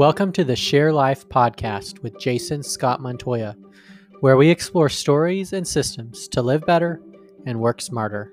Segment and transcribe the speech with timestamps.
[0.00, 3.54] Welcome to the Share Life podcast with Jason Scott Montoya,
[4.20, 7.02] where we explore stories and systems to live better
[7.44, 8.32] and work smarter.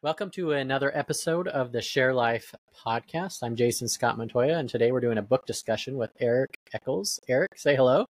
[0.00, 3.42] Welcome to another episode of the Share Life podcast.
[3.42, 7.20] I'm Jason Scott Montoya, and today we're doing a book discussion with Eric Echols.
[7.28, 8.06] Eric, say hello.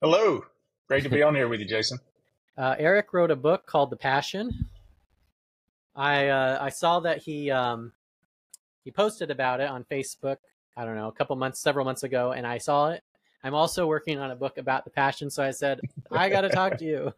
[0.00, 0.44] Hello.
[0.88, 2.00] Great to be on here with you, Jason.
[2.54, 4.68] Uh, Eric wrote a book called The Passion
[5.94, 7.92] I uh, I saw that he um,
[8.84, 10.36] he posted about it on Facebook.
[10.76, 13.02] I don't know, a couple months, several months ago, and I saw it.
[13.44, 16.48] I'm also working on a book about the passion, so I said I got to
[16.48, 17.12] talk to you.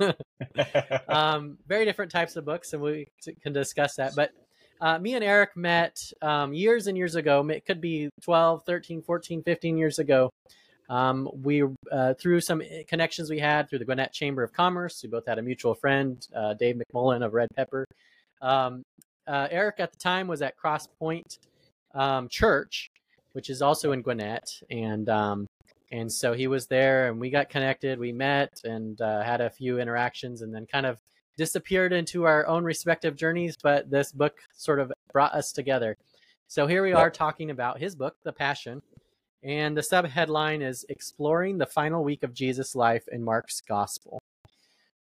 [1.09, 3.09] um, very different types of books, and we
[3.42, 4.16] can discuss that.
[4.16, 4.33] But
[4.80, 7.47] uh, me and Eric met um, years and years ago.
[7.48, 10.30] It could be 12, 13, 14, 15 years ago.
[10.88, 15.00] Um, we uh, through some connections we had through the Gwinnett Chamber of Commerce.
[15.02, 17.86] We both had a mutual friend, uh, Dave McMullen of Red Pepper,
[18.43, 18.83] um,
[19.27, 21.39] uh, Eric at the time was at Cross Pointe
[21.95, 22.91] um, Church,
[23.33, 25.47] which is also in Gwinnett, and um,
[25.91, 27.98] and so he was there, and we got connected.
[27.98, 30.98] We met and uh, had a few interactions, and then kind of
[31.36, 33.56] disappeared into our own respective journeys.
[33.62, 35.97] But this book sort of brought us together.
[36.48, 38.83] So here we are talking about his book, The Passion,
[39.42, 44.19] and the subheadline is "Exploring the Final Week of Jesus' Life in Mark's Gospel."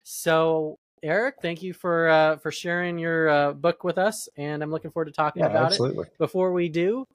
[0.04, 4.70] So Eric, thank you for uh, for sharing your uh, book with us, and I'm
[4.70, 6.06] looking forward to talking yeah, about absolutely.
[6.06, 6.18] it.
[6.18, 7.06] Before we do,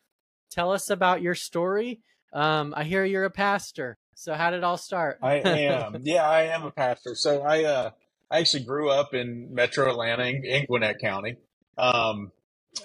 [0.52, 2.02] tell us about your story.
[2.34, 5.20] Um, I hear you're a pastor, so how did it all start?
[5.24, 6.02] I am.
[6.04, 7.16] yeah, I am a pastor.
[7.16, 7.92] So I uh,
[8.30, 11.38] I actually grew up in Metro Atlanta in Gwinnett County.
[11.78, 12.34] Um,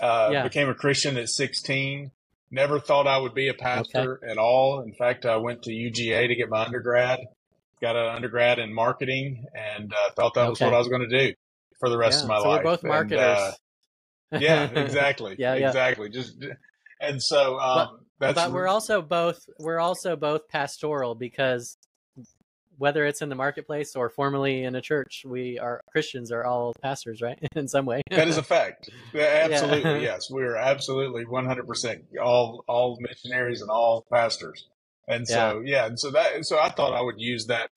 [0.00, 0.42] uh, yeah.
[0.44, 2.12] Became a Christian at 16.
[2.50, 4.30] Never thought I would be a pastor okay.
[4.30, 4.82] at all.
[4.82, 7.20] In fact, I went to UGA to get my undergrad
[7.82, 10.50] got an undergrad in marketing and uh, thought that okay.
[10.50, 11.34] was what I was going to do
[11.78, 12.64] for the rest yeah, of my so life.
[12.64, 13.54] We're both marketers.
[14.30, 15.36] And, uh, yeah, exactly.
[15.38, 16.08] yeah, yeah, exactly.
[16.08, 16.36] Just
[17.00, 21.76] and so um, but, but we're also both we're also both pastoral because
[22.78, 26.72] whether it's in the marketplace or formally in a church, we are Christians are all
[26.82, 27.38] pastors, right?
[27.56, 28.02] in some way.
[28.10, 28.90] that is a fact.
[29.14, 29.98] Absolutely, yeah.
[29.98, 30.30] yes.
[30.30, 34.68] We are absolutely one hundred percent all all missionaries and all pastors.
[35.08, 35.76] And so, yeah.
[35.76, 37.70] yeah, and so that, so I thought I would use that,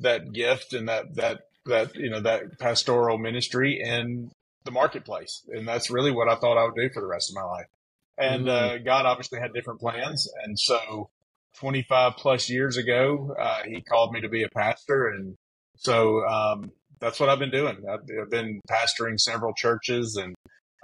[0.00, 4.30] that gift and that, that, that, you know, that pastoral ministry in
[4.64, 5.42] the marketplace.
[5.48, 7.66] And that's really what I thought I would do for the rest of my life.
[8.18, 8.74] And, mm-hmm.
[8.74, 10.28] uh, God obviously had different plans.
[10.44, 11.08] And so
[11.58, 15.08] 25 plus years ago, uh, he called me to be a pastor.
[15.08, 15.36] And
[15.76, 17.84] so, um, that's what I've been doing.
[17.88, 20.34] I've, I've been pastoring several churches and,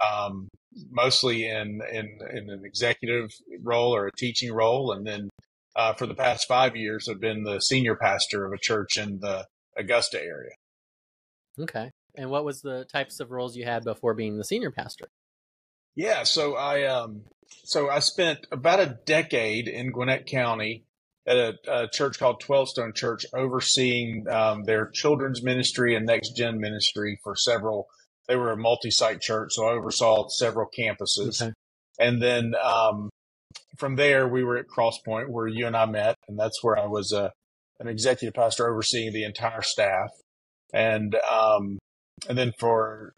[0.05, 0.47] um,
[0.89, 3.29] mostly in, in, in an executive
[3.61, 4.93] role or a teaching role.
[4.93, 5.29] And then
[5.75, 9.19] uh, for the past five years have been the senior pastor of a church in
[9.19, 10.51] the Augusta area.
[11.59, 11.91] Okay.
[12.15, 15.07] And what was the types of roles you had before being the senior pastor?
[15.95, 17.23] Yeah, so I um
[17.63, 20.85] so I spent about a decade in Gwinnett County
[21.27, 26.35] at a, a church called Twelve Stone Church, overseeing um, their children's ministry and next
[26.35, 27.87] gen ministry for several.
[28.27, 31.41] They were a multi-site church, so I oversaw several campuses.
[31.41, 31.51] Okay.
[31.99, 33.09] And then um,
[33.81, 36.77] from there, we were at Cross Pointe where you and I met, and that's where
[36.77, 37.31] I was uh,
[37.79, 40.11] an executive pastor overseeing the entire staff.
[40.71, 41.79] And um,
[42.29, 43.13] and then for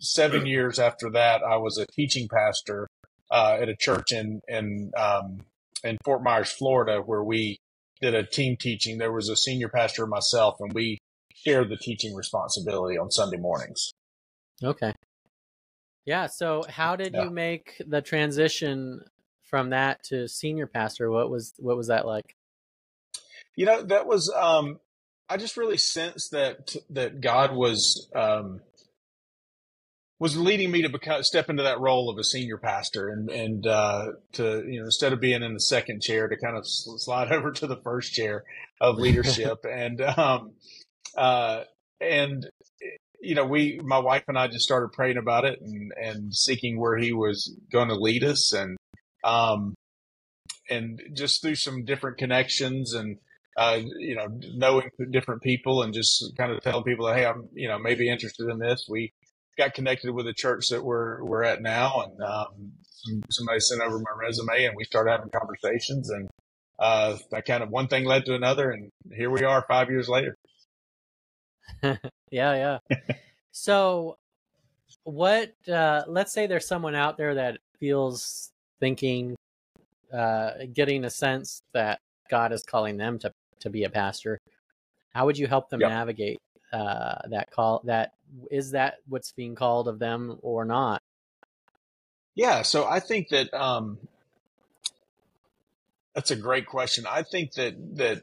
[0.00, 2.88] seven years after that, I was a teaching pastor
[3.30, 5.38] uh, at a church in in um,
[5.84, 7.58] in Fort Myers, Florida, where we
[8.02, 8.98] did a team teaching.
[8.98, 10.98] There was a senior pastor and myself, and we
[11.32, 13.92] shared the teaching responsibility on Sunday mornings.
[14.64, 14.92] Okay.
[16.04, 16.26] Yeah.
[16.26, 17.24] So, how did yeah.
[17.24, 19.02] you make the transition
[19.48, 22.36] from that to senior pastor, what was what was that like?
[23.56, 24.78] You know, that was um,
[25.28, 28.60] I just really sensed that that God was um,
[30.20, 33.66] was leading me to become step into that role of a senior pastor and and
[33.66, 37.32] uh, to you know instead of being in the second chair to kind of slide
[37.32, 38.44] over to the first chair
[38.80, 40.52] of leadership and um,
[41.16, 41.62] uh,
[42.00, 42.48] and
[43.20, 46.78] you know we my wife and I just started praying about it and and seeking
[46.78, 48.76] where he was going to lead us and
[49.24, 49.74] um,
[50.70, 53.18] and just through some different connections and
[53.56, 57.48] uh, you know knowing different people and just kind of telling people that hey I'm
[57.54, 58.86] you know maybe interested in this.
[58.88, 59.12] We
[59.56, 62.72] got connected with the church that we're we're at now, and um,
[63.30, 66.28] somebody sent over my resume, and we started having conversations, and
[66.78, 70.08] uh, that kind of one thing led to another, and here we are five years
[70.08, 70.36] later.
[71.82, 71.98] yeah,
[72.30, 72.78] yeah.
[73.50, 74.16] so,
[75.02, 75.52] what?
[75.66, 79.36] Uh, let's say there's someone out there that feels thinking,
[80.12, 84.40] uh, getting a sense that God is calling them to to be a pastor.
[85.14, 85.90] How would you help them yep.
[85.90, 86.40] navigate
[86.72, 87.82] uh, that call?
[87.84, 88.12] That
[88.50, 91.02] is that what's being called of them or not?
[92.34, 93.98] Yeah, so I think that um,
[96.14, 97.04] that's a great question.
[97.08, 98.22] I think that that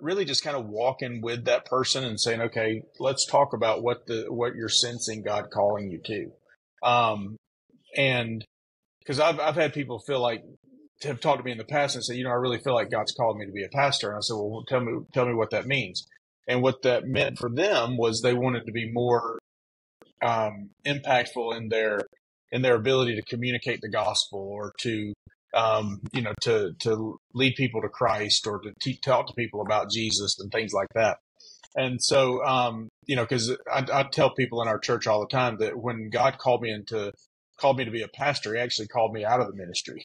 [0.00, 4.06] really just kind of walking with that person and saying, okay, let's talk about what
[4.06, 7.36] the what you're sensing God calling you to, um,
[7.96, 8.44] and
[9.08, 10.44] because I've I've had people feel like
[11.02, 12.90] have talked to me in the past and say, you know, I really feel like
[12.90, 15.34] God's called me to be a pastor, and I said, well, tell me tell me
[15.34, 16.06] what that means.
[16.46, 19.38] And what that meant for them was they wanted to be more
[20.22, 22.00] um, impactful in their
[22.52, 25.14] in their ability to communicate the gospel or to
[25.54, 29.62] um, you know to to lead people to Christ or to te- talk to people
[29.62, 31.18] about Jesus and things like that.
[31.76, 35.34] And so um, you know because I, I tell people in our church all the
[35.34, 37.12] time that when God called me into
[37.58, 40.04] called me to be a pastor, He actually called me out of the ministry.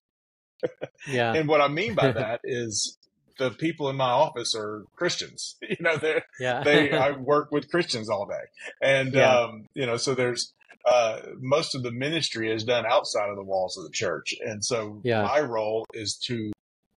[1.08, 1.34] yeah.
[1.34, 2.98] And what I mean by that is
[3.40, 5.56] the people in my office are Christians.
[5.68, 6.64] You know, they yeah.
[6.64, 8.46] they I work with Christians all day,
[8.82, 9.40] and Yeah.
[9.40, 10.54] um, you know, so there's
[10.86, 14.64] uh, most of the ministry is done outside of the walls of the church, and
[14.64, 15.24] so Yeah.
[15.24, 16.52] my role is to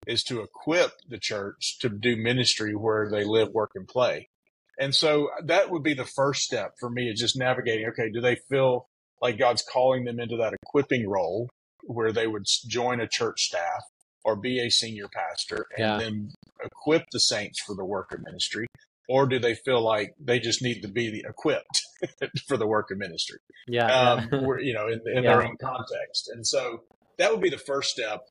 [0.07, 4.29] is to equip the church to do ministry where they live, work, and play.
[4.77, 7.87] And so that would be the first step for me is just navigating.
[7.87, 8.87] Okay, do they feel
[9.21, 11.49] like God's calling them into that equipping role
[11.83, 13.83] where they would join a church staff
[14.23, 15.97] or be a senior pastor and Yeah.
[15.97, 16.31] then
[16.63, 18.65] equip the saints for the work of ministry?
[19.07, 21.81] Or do they feel like they just need to be equipped
[22.47, 23.37] for the work of ministry?
[23.67, 23.85] yeah.
[23.85, 24.39] um, yeah.
[24.59, 25.29] you know, in, in Yeah.
[25.37, 26.29] their own context.
[26.33, 26.83] And so
[27.19, 28.21] that would be the first step.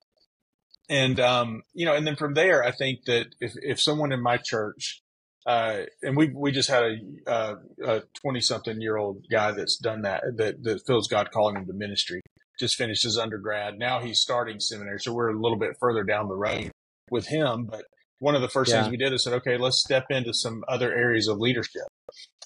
[0.91, 4.21] And, um, you know, and then from there, I think that if, if someone in
[4.21, 5.01] my church,
[5.47, 7.55] uh, and we, we just had a, uh,
[7.85, 11.67] a 20 something year old guy that's done that, that, that feels God calling him
[11.67, 12.21] to ministry,
[12.59, 13.79] just finished his undergrad.
[13.79, 15.01] Now he's starting seminary.
[15.01, 16.71] So we're a little bit further down the road
[17.11, 17.67] with him.
[17.71, 17.85] But
[18.21, 18.81] one of the first Yeah.
[18.81, 21.83] things we did is said, okay, let's step into some other areas of leadership.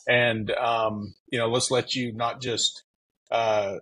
[0.08, 2.82] And, um, you know, let's let you not just,
[3.30, 3.76] uh,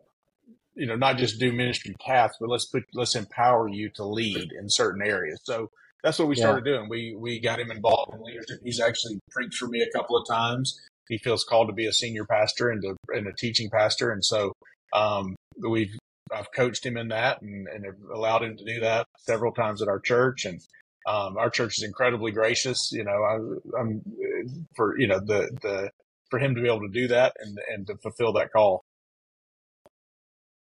[0.74, 4.50] you know, not just do ministry tasks, but let's put, let's empower you to lead
[4.60, 5.40] in certain areas.
[5.44, 5.70] So
[6.06, 6.44] that's what we Yeah.
[6.44, 6.88] started doing.
[6.88, 8.60] We, we got him involved in leadership.
[8.62, 10.80] He's actually preached for me a couple of times.
[11.08, 14.12] He feels called to be a senior pastor and, to, and a teaching pastor.
[14.12, 14.52] And so,
[14.92, 15.98] um, we've,
[16.32, 19.82] I've coached him in that and, and have allowed him to do that several times
[19.82, 20.44] at our church.
[20.44, 20.60] And,
[21.08, 25.50] um, our church is incredibly gracious, you know, I, I'm uh, for, you know, the,
[25.60, 25.90] the,
[26.30, 28.84] for him to be able to do that and, and to fulfill that call.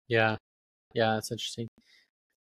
[0.07, 0.37] Yeah.
[0.93, 1.69] Yeah, that's interesting.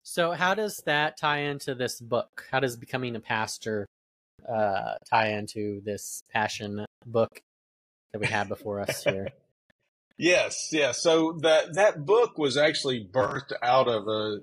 [0.07, 2.45] So how does that tie into this book?
[2.51, 3.87] How does becoming a pastor
[4.47, 7.41] uh tie into this passion book
[8.13, 9.29] that we have before us here?
[10.17, 11.01] Yes, yes.
[11.01, 14.39] So that that book was actually birthed out of a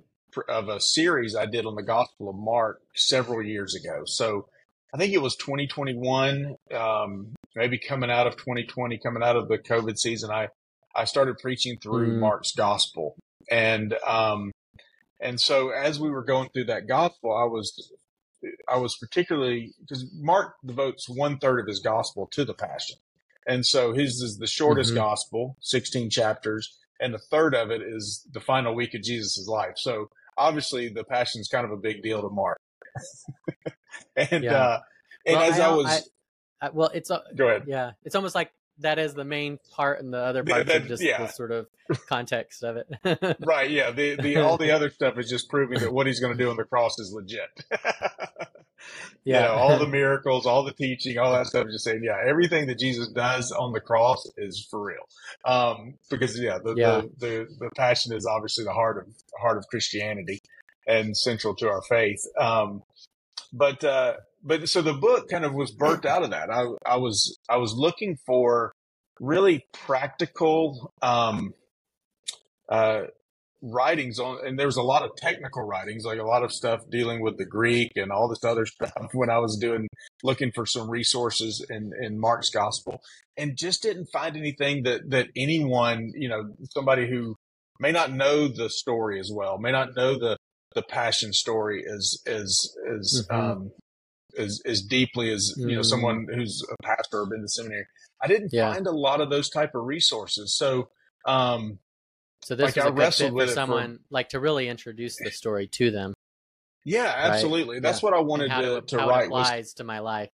[0.46, 4.02] of a series I did on the Gospel of Mark several years ago.
[4.04, 4.48] So
[4.92, 9.56] I think it was 2021, um, maybe coming out of 2020, coming out of the
[9.56, 10.30] COVID season.
[10.30, 10.48] I
[10.94, 12.18] I started preaching through Mm.
[12.18, 13.16] Mark's Gospel,
[13.50, 14.52] and um,
[15.22, 17.92] and so as we were going through that Gospel, I was
[18.69, 22.96] I was particularly because Mark devotes one third of his Gospel to the Passion.
[23.46, 24.96] And so his is the shortest Mhm.
[24.96, 29.74] gospel, 16 chapters, and a third of it is the final week of Jesus' life.
[29.76, 32.58] So obviously the passion is kind of a big deal to Mark.
[34.16, 34.52] and Yeah.
[34.62, 34.80] uh
[35.26, 37.64] and Well, as I I, was I- Uh, well, it's a, go ahead.
[37.66, 40.82] yeah, it's almost like that is the main part, and the other Yeah, parts that-
[40.82, 41.19] are just yeah.
[41.19, 41.66] the sort of
[42.08, 42.88] context of it.
[43.41, 43.91] Right, yeah.
[43.91, 46.50] The the all the other stuff is just proving that what he's going to do
[46.50, 47.48] on the cross is legit.
[49.24, 49.43] You Yeah.
[49.43, 51.69] know, all the miracles, all the teaching, all that stuff.
[51.70, 55.05] Just saying, yeah, everything that Jesus does on the cross is for real.
[55.44, 57.02] Um, because yeah, the, Yeah.
[57.19, 60.41] The, the the passion is obviously the heart of heart of Christianity
[60.88, 62.20] and central to our faith.
[62.36, 62.82] Um,
[63.52, 66.51] but uh, but so the book kind of was birthed out of that.
[66.51, 68.72] I I was I was looking for
[69.20, 71.55] really practical um,
[72.69, 73.03] uh,
[73.61, 76.81] writings on, and there was a lot of technical writings, like a lot of stuff
[76.91, 79.87] dealing with the Greek and all this other stuff when I was doing,
[80.22, 83.01] looking for some resources in, in Mark's gospel
[83.37, 87.37] and just didn't find anything that, that anyone, you know, somebody who
[87.79, 90.37] may not know the story as well, may not know the,
[90.75, 93.34] the passion story as, as, as, Mhm.
[93.34, 93.72] um,
[94.39, 95.84] as, as deeply as, you know, Mhm.
[95.84, 97.86] someone who's a pastor or been to seminary.
[98.22, 98.72] I didn't Yeah.
[98.72, 100.56] find a lot of those type of resources.
[100.56, 100.91] So,
[101.27, 101.79] um,
[102.44, 105.31] So this Like, I wrestled with for it for- someone like to really introduce the
[105.31, 106.12] story to them.
[106.84, 107.79] Yeah, absolutely.
[107.79, 108.10] That's Yeah.
[108.10, 110.29] what I wanted to, it, to how write it was to my life.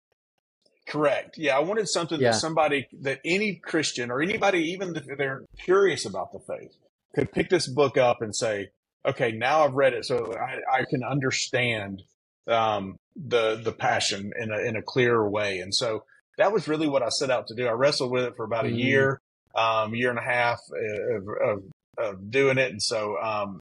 [0.87, 1.37] correct.
[1.37, 2.31] Yeah, I wanted something Yeah.
[2.31, 6.77] that somebody that any Christian or anybody even if they're curious about the faith
[7.13, 8.69] could pick this book up and say,
[9.05, 12.03] "Okay, now I've read it, so I, I can understand
[12.47, 16.03] um, the the passion in a in a clearer way." And so
[16.37, 17.65] that was really what I set out to do.
[17.67, 18.77] I wrestled with it for about a Mhm.
[18.79, 19.21] year,
[19.55, 20.59] um, year and a half
[21.15, 21.63] of, of,
[21.97, 23.59] of doing it, and so um,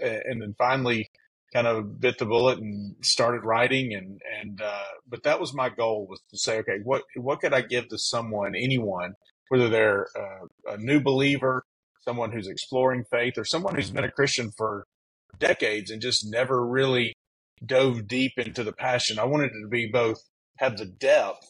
[0.00, 1.08] and then finally
[1.52, 5.68] kind of bit the bullet and started writing and and uh, but that was my
[5.68, 9.14] goal was to say okay what what could I give to someone anyone
[9.50, 11.62] whether they're uh, a new believer
[12.00, 14.84] someone who's exploring faith or someone who's been a Christian for
[15.38, 17.14] decades and just never really
[17.66, 19.18] dove deep into the passion.
[19.18, 20.18] I wanted it to be both
[20.58, 21.46] have the depth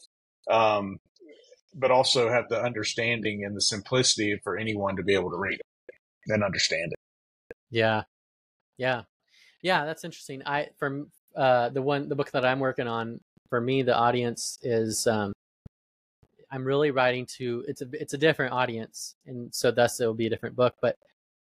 [0.51, 0.99] um,
[1.75, 5.59] but also have the understanding and the simplicity for anyone to be able to read
[5.59, 5.95] it
[6.29, 7.57] and understand it.
[7.71, 8.03] Yeah.
[8.77, 9.03] Yeah.
[9.63, 10.43] Yeah, that's interesting.
[10.47, 14.59] I from uh, the one the book that I'm working on for me, the audience
[14.63, 15.33] is um,
[16.51, 20.15] I'm really writing to it's a it's a different audience, and so thus it will
[20.15, 20.99] be a different book, but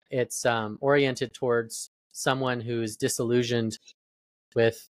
[0.09, 3.77] it's um, oriented towards someone who's disillusioned
[4.55, 4.87] with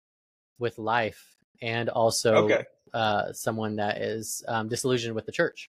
[0.58, 2.64] with life and also okay.
[2.92, 5.68] uh, someone that is um, disillusioned with the church.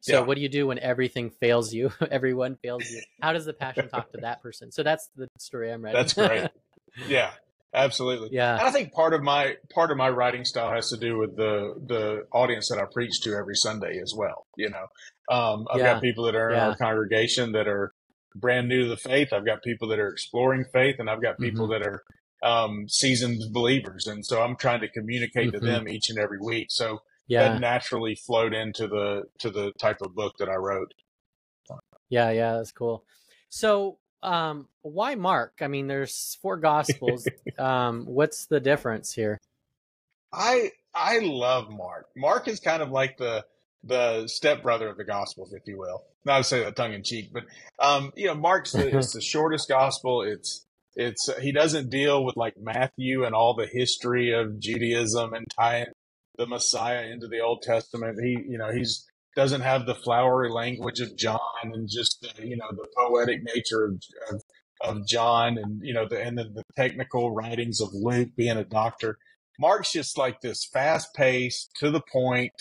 [0.00, 0.20] So Yeah.
[0.26, 1.92] what do you do when everything fails you?
[2.10, 3.02] Everyone fails you.
[3.20, 4.70] How does the passion talk to that person?
[4.72, 5.98] So that's the story I'm writing.
[6.00, 6.48] That's great.
[7.06, 7.30] Yeah,
[7.74, 8.30] absolutely.
[8.32, 8.58] yeah.
[8.58, 11.36] And I think part of my part of my writing style has to do with
[11.36, 14.46] the the audience that I preach to every Sunday as well.
[14.56, 14.86] You know,
[15.30, 15.92] um, I've Yeah.
[15.94, 16.66] got people that are in Yeah.
[16.70, 17.92] our congregation that are
[18.34, 19.32] brand new to the faith.
[19.32, 21.72] I've got people that are exploring faith, and I've got people Mm-hmm.
[21.84, 22.02] that are
[22.42, 24.06] um, seasoned believers.
[24.06, 25.52] And so I'm trying to communicate Mhm.
[25.52, 26.68] to them each and every week.
[26.70, 27.48] So Yeah.
[27.48, 30.94] that naturally flowed into the to the type of book that I wrote.
[32.08, 33.04] Yeah, yeah, that's cool.
[33.50, 35.54] So, um, why Mark?
[35.60, 37.28] I mean, there's four gospels.
[37.58, 39.38] um, what's the difference here?
[40.32, 42.08] I I love Mark.
[42.16, 43.44] Mark is kind of like the
[43.84, 46.02] the stepbrother of the Gospels, if you will.
[46.24, 47.44] Not to say that tongue in cheek, but
[47.78, 50.22] um, you know, Mark's the, it's the shortest gospel.
[50.22, 50.66] It's
[50.98, 55.86] it's he doesn't deal with like Matthew and all the history of Judaism and tying
[56.36, 58.18] the Messiah into the Old Testament.
[58.22, 62.56] He you know he's doesn't have the flowery language of John and just the, you
[62.56, 64.42] know the poetic nature of, of
[64.80, 68.64] of John and you know the and then the technical writings of Luke being a
[68.64, 69.16] doctor.
[69.60, 72.52] Mark's just like this fast paced, to the point.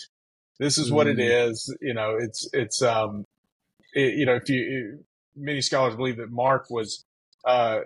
[0.59, 1.49] This is what it Mm.
[1.49, 1.75] is.
[1.81, 3.25] You know, it's it's um,
[3.93, 4.99] it, you know, if you
[5.35, 7.03] many scholars believe that Mark was
[7.45, 7.79] uh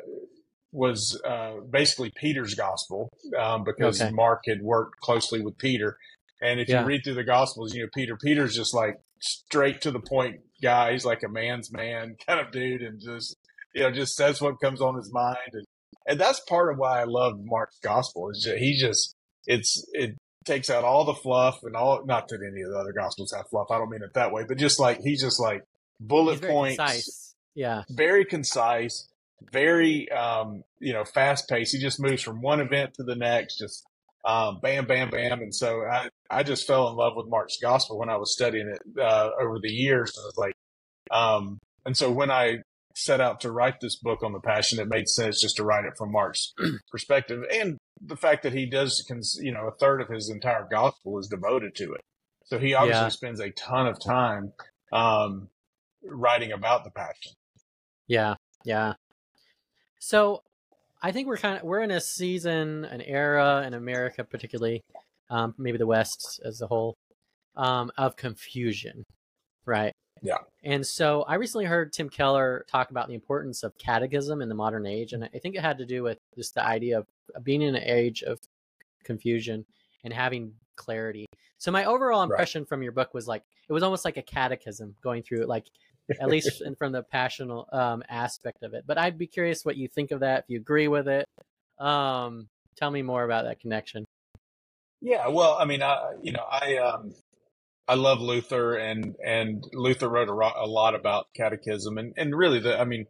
[0.71, 4.11] was uh basically Peter's gospel um because Okay.
[4.11, 5.97] Mark had worked closely with Peter.
[6.41, 6.81] And if Yeah.
[6.81, 10.39] you read through the gospels, you know, Peter Peter's just like straight to the point
[10.61, 10.93] guy.
[10.93, 13.35] He's like a man's man kind of dude and just
[13.73, 15.65] you know, just says what comes on his mind and
[16.07, 19.13] and that's part of why I love Mark's gospel is that he just
[19.45, 22.93] it's it takes out all the fluff and all not that any of the other
[22.93, 23.67] gospels have fluff.
[23.71, 25.63] I don't mean it that way, but just like he's just like
[25.99, 27.35] bullet points, concise.
[27.53, 29.07] Yeah, very concise,
[29.51, 31.73] very um, you know, fast paced.
[31.75, 33.83] He just moves from one event to the next, just
[34.25, 35.41] um, bam, bam, bam.
[35.41, 38.67] And so I, I just fell in love with Mark's gospel when I was studying
[38.67, 40.11] it uh, over the years.
[40.15, 40.53] Was like,
[41.11, 42.57] um, and so when I
[42.95, 45.85] set out to write this book on the passion, it made sense just to write
[45.85, 46.53] it from Mark's
[46.91, 50.67] perspective, and the fact that he does, cons- you know, a third of his entire
[50.69, 52.01] gospel is devoted to it.
[52.45, 53.09] So he obviously Yeah.
[53.09, 54.53] spends a ton of time
[54.91, 55.47] um,
[56.03, 57.33] writing about the passion.
[58.07, 58.93] yeah, yeah.
[60.01, 60.41] So,
[61.03, 64.81] I think we're kind of we're in a season, an era in America, particularly,
[65.29, 66.95] um, maybe the West as a whole,
[67.55, 69.03] um, of confusion,
[69.65, 69.93] right?
[70.23, 70.37] Yeah.
[70.63, 74.55] And so I recently heard Tim Keller talk about the importance of catechism in the
[74.55, 77.43] modern age, and I think it had to do with just the idea of of
[77.43, 78.39] being in an age of
[79.03, 79.65] confusion
[80.03, 81.25] and having clarity.
[81.59, 82.25] So my overall Right.
[82.35, 85.47] impression from your book was like it was almost like a catechism going through it,
[85.49, 85.67] like
[86.19, 88.83] at least in- from the passional um, aspect of it.
[88.87, 90.39] But I'd be curious what you think of that.
[90.39, 91.25] If you agree with it,
[91.79, 94.05] um, tell me more about that connection.
[95.01, 97.13] Yeah, well, I mean, I you know, I um,
[97.87, 102.35] I love Luther, and and Luther wrote a, ro- a lot about catechism, and and
[102.35, 103.07] really, the I mean,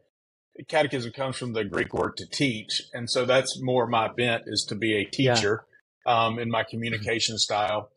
[0.69, 4.65] catechism comes from the Greek word to teach, and so that's more my bent is
[4.69, 5.36] to be a Yeah.
[5.36, 5.65] teacher,
[6.05, 7.89] um, in my communication style.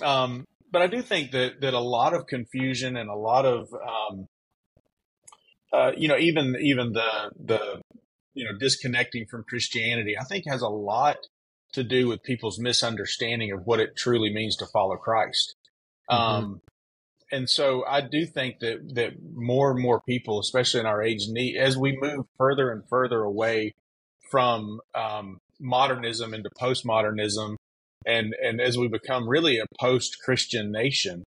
[0.00, 3.68] Um, but I do think that that a lot of confusion and a lot of
[3.72, 4.28] um,
[5.72, 7.82] uh, you know, even even the the
[8.34, 11.16] you know disconnecting from Christianity, I think has a lot
[11.72, 15.54] to do with people's misunderstanding of what it truly means to follow Christ.
[16.10, 16.14] Mhm.
[16.14, 16.62] Um,
[17.30, 21.26] and so I do think that that more and more people, especially in our age,
[21.28, 23.74] need as we move further and further away
[24.30, 27.56] from um, modernism into postmodernism,
[28.06, 31.24] and and as we become really a post-Christian nation,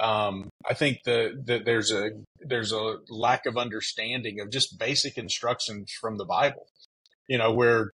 [0.00, 2.10] um, I think that that there's a
[2.40, 6.66] there's a lack of understanding of just basic instructions from the Bible.
[7.28, 7.90] You know, where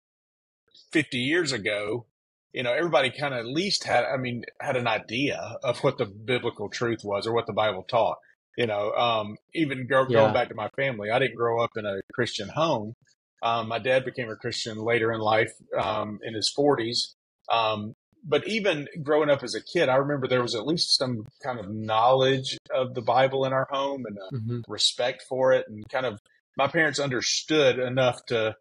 [0.93, 2.07] 50 years ago,
[2.53, 5.99] you know, everybody kind of at least had, I mean, had an idea of what
[5.99, 8.17] the biblical truth was or what the Bible taught.
[8.57, 10.21] You know, um, even go, Yeah.
[10.21, 12.95] going back to my family, I didn't grow up in a Christian home,
[13.41, 17.15] Um, my dad became a Christian later in life, um, in his 40s.
[17.49, 17.95] Um,
[18.29, 21.59] but even growing up as a kid, I remember there was at least some kind
[21.59, 24.71] of knowledge of the Bible in our home and mm-hmm.
[24.71, 26.21] respect for it, and kind of
[26.57, 28.55] my parents understood enough to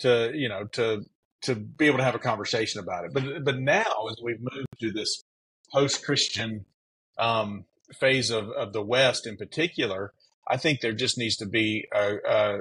[0.00, 1.04] to you know to
[1.42, 3.12] to be able to have a conversation about it.
[3.14, 5.24] But but now, as we've moved to this
[5.72, 6.66] post Christian
[7.18, 7.64] um,
[7.94, 10.12] phase of of the West, in particular,
[10.46, 12.58] I think there just needs to be a, a,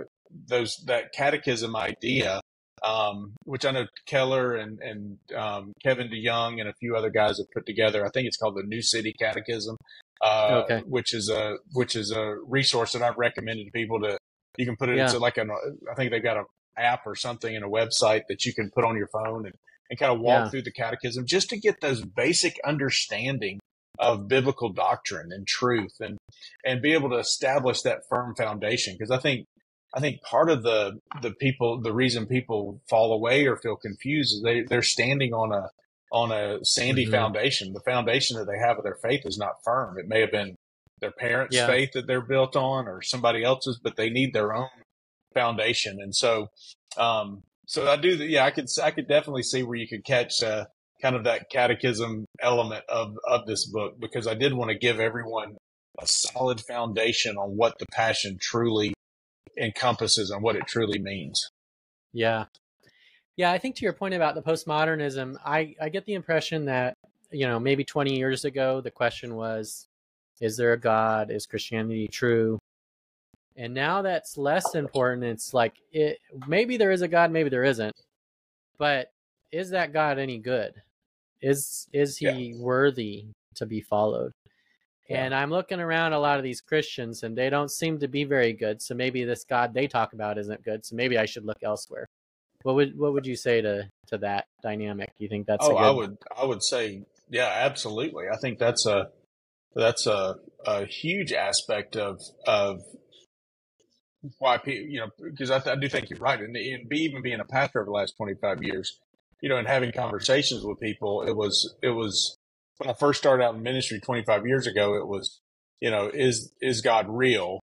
[0.48, 2.40] those that catechism idea,
[2.84, 7.38] um, which I know Keller and and um, Kevin DeYoung and a few other guys
[7.38, 8.06] have put together.
[8.06, 9.78] I think it's called the New City Catechism,
[10.22, 10.82] uh, okay.
[10.86, 14.18] which is a which is a resource that I've recommended to people to.
[14.58, 15.06] You can put it yeah.
[15.06, 15.50] into like an.
[15.90, 16.46] I think they've got an
[16.78, 19.56] app or something in a website that you can put on your phone and,
[19.90, 20.50] and kind of walk yeah.
[20.50, 23.60] through the catechism just to get those basic understanding
[24.00, 26.18] of biblical doctrine and truth and
[26.66, 29.46] and be able to establish that firm foundation because I think
[29.96, 34.34] I think part of the the people the reason people fall away or feel confused
[34.36, 35.70] is they they're standing on a
[36.12, 37.14] on a sandy mm-hmm.
[37.14, 37.74] foundation.
[37.74, 39.98] The foundation that they have of their faith is not firm.
[39.98, 40.56] It may have been
[41.04, 41.68] their parents' yeah.
[41.68, 44.70] faith that they're built on or somebody else's, but they need their own
[45.34, 46.00] foundation.
[46.00, 46.48] And so,
[46.98, 50.42] um, so I do, yeah, I could, I could definitely see where you could catch,
[50.44, 50.66] uh,
[51.02, 55.00] kind of that catechism element of, of this book because I did want to give
[55.00, 55.58] everyone
[56.00, 58.94] a solid foundation on what the passion truly
[59.58, 61.50] encompasses and what it truly means.
[62.12, 62.46] Yeah.
[63.36, 63.52] Yeah.
[63.52, 66.96] I think to your point about the postmodernism, I, I get the impression that,
[67.32, 69.88] you know, maybe 20 years ago, the question was,
[70.40, 71.32] is there a God?
[71.32, 72.60] Is Christianity true?
[73.56, 75.24] And now that's less important.
[75.24, 76.18] It's like it
[76.48, 77.96] maybe there is a God, maybe there isn't.
[78.78, 79.12] But
[79.52, 80.74] is that God any good?
[81.42, 82.56] Is is he yeah.
[82.58, 84.32] worthy to be followed?
[85.10, 85.26] Yeah.
[85.26, 88.24] And I'm looking around a lot of these Christians and they don't seem to be
[88.24, 88.82] very good.
[88.82, 90.86] So maybe this God they talk about isn't good.
[90.86, 92.08] So maybe I should look elsewhere.
[92.64, 95.12] What would what would you say to to that dynamic?
[95.18, 98.26] You think that's Oh, I would I would say yeah, absolutely.
[98.32, 99.10] I think that's a
[99.76, 102.80] that's a a huge aspect of of
[104.40, 106.40] why people, you know, because I, I, do think you're right.
[106.40, 109.00] And, and be, even being a pastor over the last 25 years,
[109.42, 112.38] you know, and having conversations with people, it was, it was
[112.84, 115.40] when I first started out in ministry 25 years ago, it was,
[115.80, 117.62] you know, is, is God real?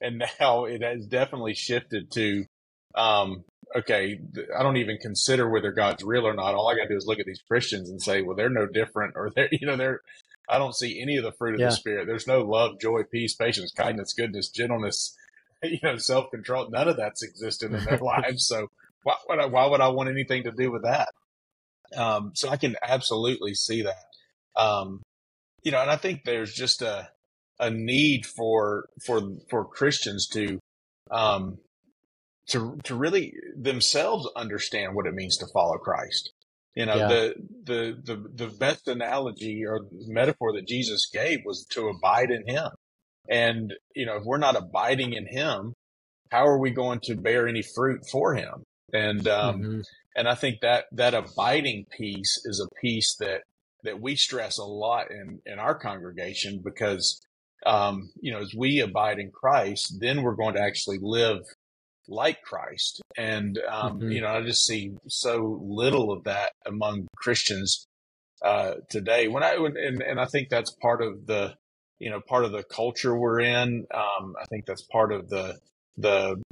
[0.00, 2.44] And now it has definitely shifted to,
[2.94, 4.20] um, okay,
[4.56, 6.54] I don't even consider whether God's real or not.
[6.54, 8.66] All I got to do is look at these Christians and say, well, they're no
[8.66, 10.00] different or they're, you know, they're,
[10.48, 11.66] I don't see any of the fruit of yeah.
[11.66, 12.06] the spirit.
[12.06, 15.16] There's no love, joy, peace, patience, kindness, goodness, gentleness,
[15.62, 16.70] you know, self control.
[16.70, 18.46] None of that's existed in their lives.
[18.46, 18.70] So
[19.02, 21.08] why would I, why would I want anything to do with that?
[21.96, 24.13] Um, so I can absolutely see that.
[24.56, 25.02] Um,
[25.62, 27.08] you know, and I think there's just a,
[27.58, 30.58] a need for, for, for Christians to,
[31.10, 31.58] um,
[32.48, 36.32] to, to really themselves understand what it means to follow Christ.
[36.74, 37.08] You know, yeah.
[37.08, 42.46] the, the, the, the best analogy or metaphor that Jesus gave was to abide in
[42.46, 42.70] him.
[43.28, 45.72] And, you know, if we're not abiding in him,
[46.30, 48.64] how are we going to bear any fruit for him?
[48.92, 49.80] And, um, mm-hmm.
[50.16, 53.42] and I think that, that abiding piece is a piece that,
[53.84, 57.20] that we stress a lot in, in our congregation because,
[57.66, 61.38] um, you know, as we abide in Christ, then we're going to actually live
[62.08, 63.00] like Christ.
[63.16, 64.10] And, um, mm-hmm.
[64.10, 67.86] you know, I just see so little of that among Christians,
[68.44, 71.54] uh, today when I, and, and I think that's part of the,
[71.98, 73.86] you know, part of the culture we're in.
[73.94, 75.58] Um, I think that's part of the,
[75.96, 76.42] the,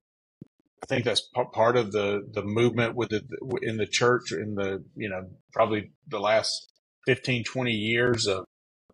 [0.83, 3.23] I think that's p- part of the, the movement with the,
[3.63, 6.72] in the church in the, you know, probably the last
[7.07, 8.45] 15, 20 years of,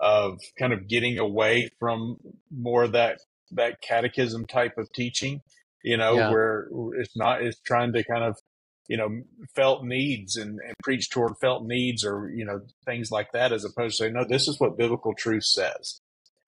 [0.01, 2.17] of kind of getting away from
[2.51, 3.21] more of that,
[3.53, 5.41] that catechism type of teaching,
[5.83, 6.31] you know, yeah.
[6.31, 8.37] where it's not, it's trying to kind of,
[8.89, 9.23] you know,
[9.55, 13.65] felt needs and, and preach toward felt needs or, you know, things like that, as
[13.65, 16.01] opposed to no, this is what biblical truth says.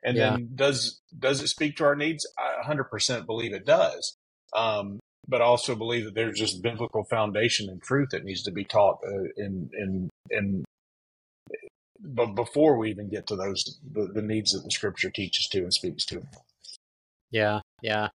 [0.03, 0.31] And yeah.
[0.31, 2.27] then does does it speak to our needs?
[2.38, 4.16] I 100% believe it does.
[4.57, 8.64] Um, but also believe that there's just biblical foundation and truth that needs to be
[8.64, 10.64] taught uh, in in in
[12.02, 15.58] but before we even get to those the, the needs that the scripture teaches to
[15.58, 16.22] and speaks to.
[17.30, 18.08] Yeah, yeah.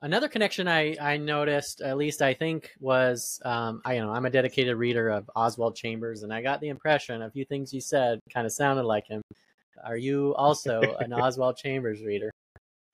[0.00, 4.26] Another connection I, I noticed, at least I think, was um, I you know I'm
[4.26, 7.80] a dedicated reader of Oswald Chambers, and I got the impression a few things you
[7.80, 9.22] said kind of sounded like him.
[9.84, 12.30] Are you also an Oswald Chambers reader?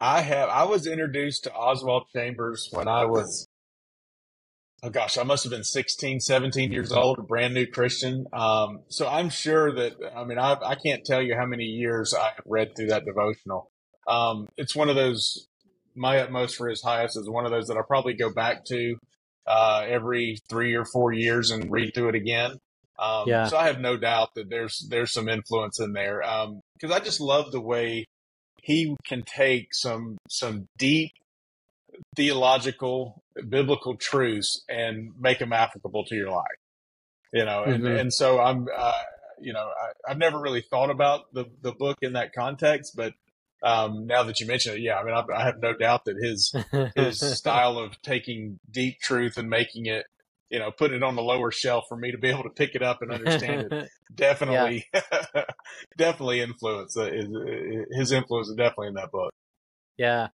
[0.01, 0.49] I have.
[0.49, 3.47] I was introduced to Oswald Chambers when I was,
[4.85, 8.27] oh gosh, I must have been 16, 17 years old, a brand new Christian.
[8.33, 12.13] Um, so I'm sure that, I mean, I, I can't tell you how many years
[12.15, 13.71] I have read through that devotional.
[14.07, 15.49] Um, it's one of those,
[15.95, 18.97] my utmost for his highest is one of those that I probably go back to
[19.47, 22.59] uh, every three or four years and read through it again.
[22.99, 23.47] Um, Yeah.
[23.47, 26.23] So I have no doubt that there's there's some influence in there
[26.75, 28.07] because I just love the way
[28.63, 31.11] he can take some some deep
[32.17, 36.45] theological biblical truths and make them applicable to your life.
[37.33, 38.01] You know, and Mhm.
[38.01, 38.93] and so I'm uh,
[39.41, 43.13] you know I, I've never really thought about the the book in that context, but
[43.63, 46.17] um, now that you mention it, yeah, I mean I, I have no doubt that
[46.17, 46.55] his
[46.95, 50.07] his style of taking deep truth and making it,
[50.51, 52.77] you know, putting it on the lower shelf for me to be able to pick
[52.77, 53.91] it up and understand it.
[54.15, 54.85] Definitely,
[55.97, 56.97] definitely influence.
[56.97, 57.27] Uh, his,
[57.91, 59.33] his influence is definitely in that book.
[59.97, 60.29] Yeah.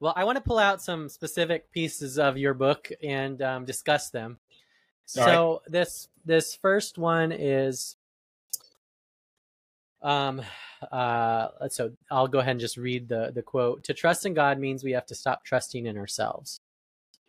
[0.00, 4.08] Well, I want to pull out some specific pieces of your book and um, discuss
[4.08, 4.38] them.
[5.16, 7.96] All So this this first one is
[10.02, 10.40] um
[10.90, 13.84] uh so I'll go ahead and just read the the quote.
[13.84, 16.60] To trust in God means we have to stop trusting in ourselves.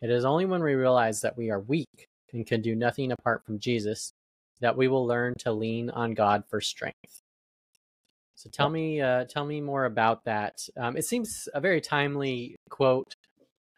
[0.00, 3.44] It is only when we realize that we are weak and can do nothing apart
[3.44, 4.14] from Jesus
[4.60, 7.21] that we will learn to lean on God for strength.
[8.42, 10.68] So tell me, uh, tell me more about that.
[10.76, 13.14] Um, it seems a very timely quote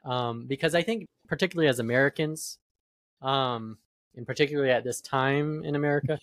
[0.07, 2.57] um, because I think, particularly as Americans,
[3.21, 3.77] um,
[4.17, 6.19] and particularly at this time in America,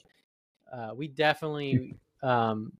[0.73, 2.73] uh, we definitely um,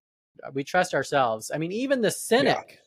[0.52, 1.52] we trust ourselves.
[1.54, 2.80] I mean, even the cynic,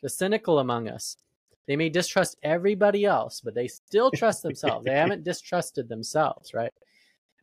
[0.00, 1.18] the cynical among us,
[1.66, 4.86] they may distrust everybody else, but they still trust themselves.
[4.86, 6.72] they haven't distrusted themselves, right?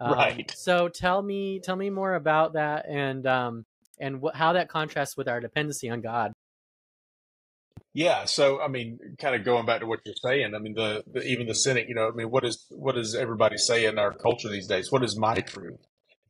[0.02, 0.50] Um, Right.
[0.56, 3.66] So tell me, tell me more about that, and um,
[4.00, 6.32] and wh- how that contrasts with our dependency on God.
[7.94, 8.26] Yeah.
[8.26, 11.24] So, I mean, kind of going back to what you're saying, I mean, the, the
[11.24, 14.14] even the cynic, you know, I mean, what is what does everybody say in our
[14.14, 14.92] culture these days?
[14.92, 15.80] What is my truth?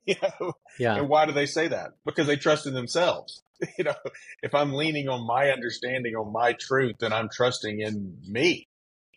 [0.05, 1.91] You know, Yeah, and why do they say that?
[2.03, 3.43] Because they trust in themselves.
[3.77, 3.95] You know,
[4.41, 8.67] if I'm leaning on my understanding on my truth, then I'm trusting in me.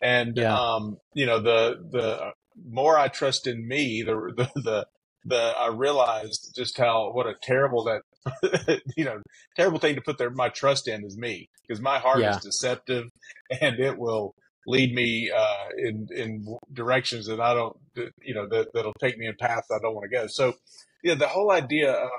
[0.01, 0.53] And Yeah.
[0.53, 2.31] um, you know, the the
[2.69, 4.87] more I trust in me, the the the,
[5.25, 8.01] the I realize just how what a terrible that
[8.97, 9.21] you know
[9.55, 12.29] terrible thing to put their my trust in is me because my heart Yeah.
[12.29, 13.09] is deceptive
[13.61, 14.33] and it will
[14.67, 17.77] lead me uh, in in directions that I don't
[18.23, 20.27] you know that that'll take me in paths I don't want to go.
[20.27, 20.55] So
[21.03, 22.11] yeah, the whole idea of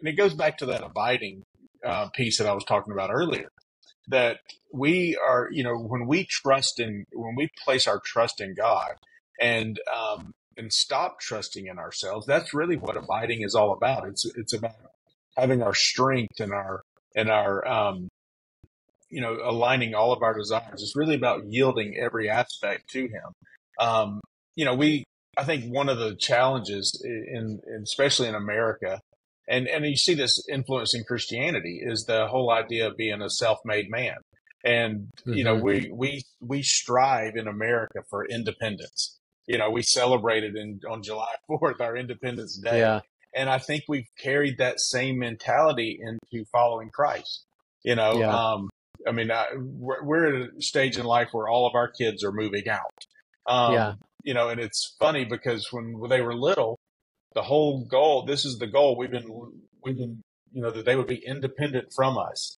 [0.00, 1.44] and it goes back to that abiding
[1.86, 3.48] uh, piece that I was talking about earlier.
[4.08, 4.38] That
[4.72, 8.92] we are, you know, when we trust in, when we place our trust in God,
[9.40, 14.08] and um, and stop trusting in ourselves, that's really what abiding is all about.
[14.08, 14.74] It's it's about
[15.40, 16.82] having our strength and our
[17.16, 18.08] and our um,
[19.10, 20.82] you know aligning all of our desires.
[20.82, 23.32] It's really about yielding every aspect to Him.
[23.78, 24.20] Um,
[24.56, 25.04] you know, we
[25.36, 29.00] I think one of the challenges in, in especially in America
[29.48, 33.30] and and you see this influence in Christianity is the whole idea of being a
[33.30, 34.16] self-made man.
[34.64, 35.62] And you know, Mhm.
[35.62, 39.16] we we we strive in America for independence.
[39.46, 42.78] You know, we celebrated in on July 4th our Independence Day.
[42.80, 43.00] yeah,
[43.34, 47.44] And I think we've carried that same mentality into following Christ.
[47.82, 48.34] You know, Yeah.
[48.36, 48.70] um,
[49.06, 52.22] I mean, I, we're, we're at a stage in life where all of our kids
[52.24, 53.06] are moving out.
[53.46, 53.94] Um, Yeah.
[54.22, 56.78] You know, and it's funny because when they were little,
[57.34, 59.30] the whole goal, this is the goal we've been,
[59.82, 60.20] we've been,
[60.52, 62.56] you know, that they would be independent from us.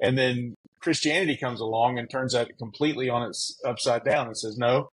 [0.00, 4.58] And then Christianity comes along and turns that completely on its upside down and says,
[4.58, 4.88] no,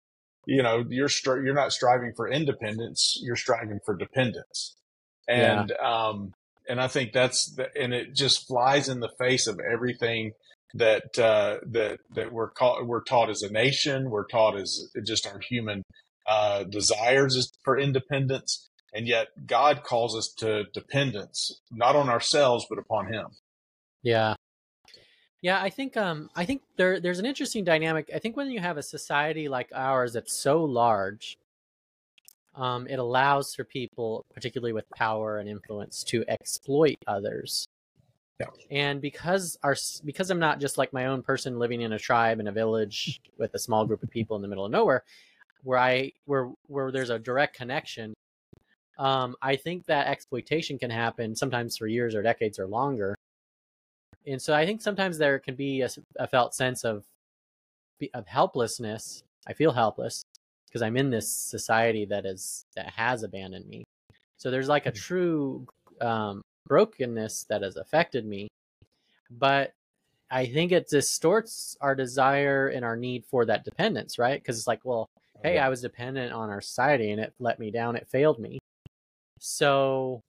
[0.46, 3.18] you know, you're, stri- you're not striving for independence.
[3.22, 4.76] You're striving for dependence.
[5.30, 6.34] And, um,
[6.68, 10.34] and I think that's the, and it just flies in the face of everything
[10.74, 14.10] that, uh, that, that we're caught, we're taught as a nation.
[14.10, 15.84] We're taught as just our human,
[16.28, 18.70] uh, desires is for independence.
[18.94, 23.28] And yet God calls us to dependence, not on ourselves, but upon him.
[24.04, 24.36] yeah,
[25.42, 25.62] yeah.
[25.62, 28.10] I think um, I think there there's an interesting dynamic.
[28.14, 31.38] I think when you have a society like ours that's so large,
[32.56, 37.68] um, it allows for people, particularly with power and influence, to exploit others.
[38.40, 38.48] Yeah.
[38.72, 42.40] And because our because I'm not just like my own person living in a tribe
[42.40, 45.04] in a village with a small group of people in the middle of nowhere,
[45.64, 48.14] where I where where there's a direct connection,
[48.98, 53.16] um, I think that exploitation can happen sometimes for years or decades or longer.
[54.26, 55.82] And so I think sometimes there can be
[56.18, 57.04] a felt sense of
[58.14, 59.24] of helplessness.
[59.48, 60.24] I feel helpless
[60.70, 63.84] because I'm in this society that is that has abandoned me.
[64.38, 65.68] So there's like a true
[66.00, 68.48] um, brokenness that has affected me,
[69.30, 69.74] but
[70.32, 74.40] I think it distorts our desire and our need for that dependence, right?
[74.40, 75.08] Because it's like, well,
[75.44, 78.60] hey, I was dependent on our society and it let me down, it failed me,
[79.40, 80.22] so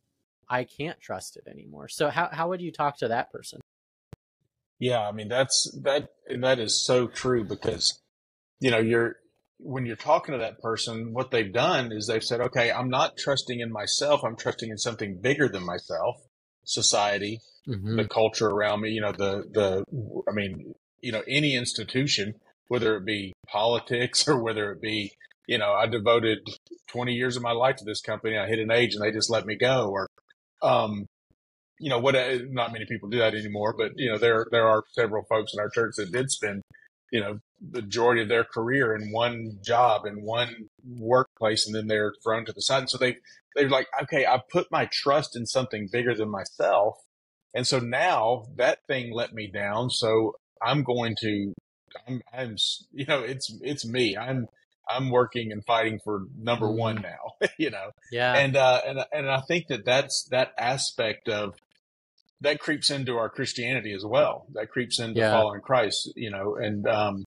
[0.49, 1.89] I can't trust it anymore.
[1.89, 3.61] So how how would you talk to that person?
[4.79, 8.01] Yeah, I mean that's that that is so true because
[8.59, 9.17] you know you're
[9.63, 13.17] when you're talking to that person, what they've done is they've said, okay, I'm not
[13.17, 14.23] trusting in myself.
[14.25, 16.17] I'm trusting in something bigger than myself,
[16.65, 17.97] society, Mhm.
[17.97, 19.85] the culture around me, you know, the, the,
[20.29, 22.35] I mean, you know, any institution,
[22.69, 25.13] whether it be politics or whether it be,
[25.47, 26.39] you know, I devoted
[26.89, 28.39] 20 years of my life to this company.
[28.39, 30.07] I hit an age and they just let me go or,
[30.63, 31.07] um,
[31.79, 34.67] you know, what, uh, not many people do that anymore, but, you know, there, there
[34.67, 36.63] are several folks in our church that did spend,
[37.13, 40.69] you know, the majority of their career in one job in one
[40.99, 42.81] workplace and then they're thrown to the side.
[42.81, 43.17] And so they,
[43.55, 46.97] they're like, okay, I put my trust in something bigger than myself.
[47.55, 49.91] And so now that thing let me down.
[49.91, 51.53] So I'm going to,
[52.07, 52.57] I'm, I'm,
[52.93, 54.17] you know, it's, it's me.
[54.17, 54.47] I'm,
[54.89, 56.77] I'm working and fighting for number Mhm.
[56.79, 58.35] one now, you know, Yeah.
[58.35, 61.55] and, uh, and, and I think that that's, that aspect of,
[62.41, 64.47] that creeps into our Christianity as well.
[64.55, 65.31] That creeps into Yeah.
[65.31, 67.25] following Christ, you know, and, um,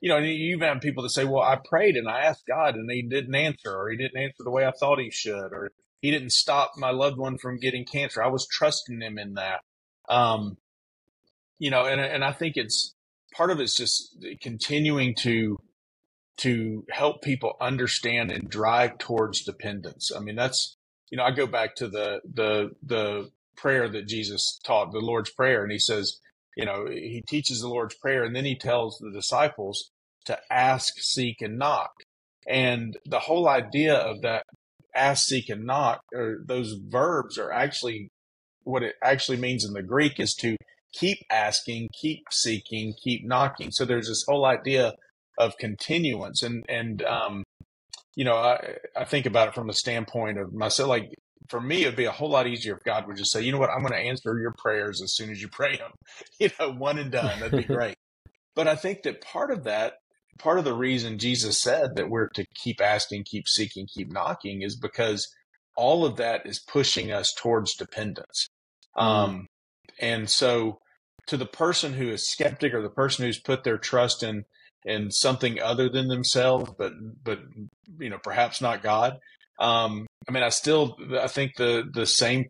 [0.00, 2.46] you know, you even have had people that say, well, I prayed and I asked
[2.46, 5.52] God and he didn't answer, or he didn't answer the way I thought he should,
[5.52, 8.22] or he didn't stop my loved one from getting cancer.
[8.22, 9.60] I was trusting him in that.
[10.08, 10.56] Um,
[11.58, 12.94] you know, and, and I think it's
[13.34, 15.58] part of it's just continuing to,
[16.38, 20.12] to help people understand and drive towards dependence.
[20.16, 20.76] I mean, that's,
[21.10, 25.30] you know, I go back to the, the, the prayer that Jesus taught, the Lord's
[25.30, 26.20] Prayer, and he says,
[26.58, 29.90] you know, he teaches the Lord's Prayer and then he tells the disciples
[30.24, 31.92] to ask, seek, and knock.
[32.48, 34.42] And the whole idea of that
[34.94, 38.08] ask, seek, and knock, or those verbs are actually
[38.64, 40.56] what it actually means in the Greek is to
[40.92, 43.70] keep asking, keep seeking, keep knocking.
[43.70, 44.94] So there's this whole idea
[45.38, 46.42] of continuance.
[46.42, 47.44] And, and, um,
[48.16, 51.14] you know, I, I think about it from the standpoint of myself, like
[51.48, 53.58] for me, it'd be a whole lot easier if God would just say, you know
[53.58, 55.92] what, I'm going to answer your prayers as soon as you pray them,
[56.38, 57.40] you know, one and done.
[57.40, 57.96] That'd be great.
[58.54, 59.94] but I think that part of that,
[60.38, 64.62] part of the reason Jesus said that we're to keep asking, keep seeking, keep knocking
[64.62, 65.28] is because
[65.76, 68.48] all of that is pushing us towards dependence.
[68.96, 69.46] Um,
[70.00, 70.80] and so
[71.26, 74.44] to the person who is skeptic or the person who's put their trust in,
[74.84, 77.40] in something other than themselves, but, but,
[77.98, 79.18] you know, perhaps not God.
[79.58, 82.46] Um, I mean, I still, I think the, the same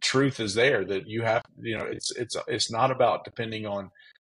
[0.00, 3.90] truth is there that you have, you know, it's, it's, it's not about depending on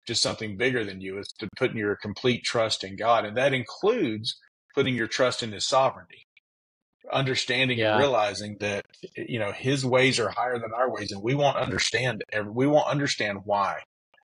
[0.08, 1.18] just something bigger than you.
[1.18, 3.26] It's to putting your complete trust in God.
[3.26, 4.36] And that includes
[4.74, 6.26] putting your trust in his sovereignty,
[7.12, 7.92] understanding Yeah.
[7.92, 8.86] and realizing that,
[9.16, 12.88] you know, his ways are higher than our ways and we won't understand, we won't
[12.88, 13.80] understand why,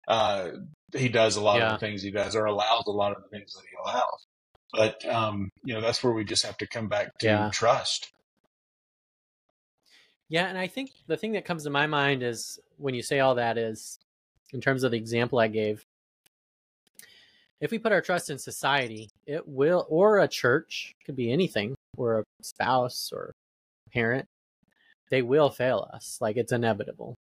[0.08, 0.48] uh,
[0.94, 1.74] he does a lot Yeah.
[1.74, 4.26] of the things he does or allows a lot of the things that he allows.
[4.72, 7.50] But, um, you know, that's where we just have to come back to Yeah.
[7.52, 8.12] trust.
[10.28, 13.18] Yeah, and I think the thing that comes to my mind is when you say
[13.18, 13.98] all that is
[14.52, 15.84] in terms of the example I gave.
[17.60, 21.74] If we put our trust in society, it will or a church, could be anything,
[21.96, 23.32] or a spouse or
[23.92, 24.28] parent,
[25.10, 26.18] they will fail us.
[26.20, 27.16] Like it's inevitable.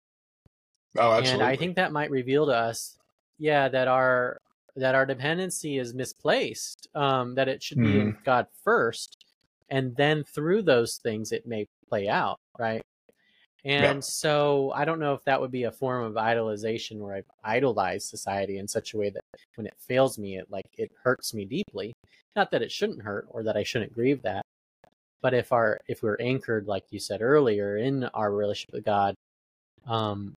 [0.98, 1.44] Oh, absolutely.
[1.44, 1.52] And.
[1.52, 2.98] I think that might reveal to us,
[3.38, 4.38] yeah, that our
[4.76, 6.88] that our dependency is misplaced.
[6.94, 9.24] Um, that it should be in God first,
[9.70, 12.82] and then through those things it may play out, right?
[13.64, 17.30] And so I don't know if that would be a form of idolization where I've
[17.42, 19.24] idolized society in such a way that
[19.56, 21.92] when it fails me, it like it hurts me deeply.
[22.36, 24.44] Not that it shouldn't hurt or that I shouldn't grieve that,
[25.20, 29.16] but if our if we're anchored, like you said earlier, in our relationship with God,
[29.86, 30.34] um,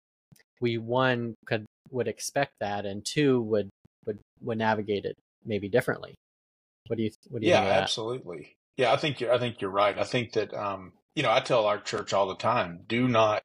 [0.60, 3.70] we one could would expect that, and two would
[4.42, 6.16] would navigate it maybe differently.
[6.88, 7.84] What do you what do you yeah, think of that?
[7.84, 8.56] absolutely.
[8.78, 9.98] Yeah, I think you're, I think you're right.
[9.98, 13.44] I think that, um, you know, I tell our church all the time, do not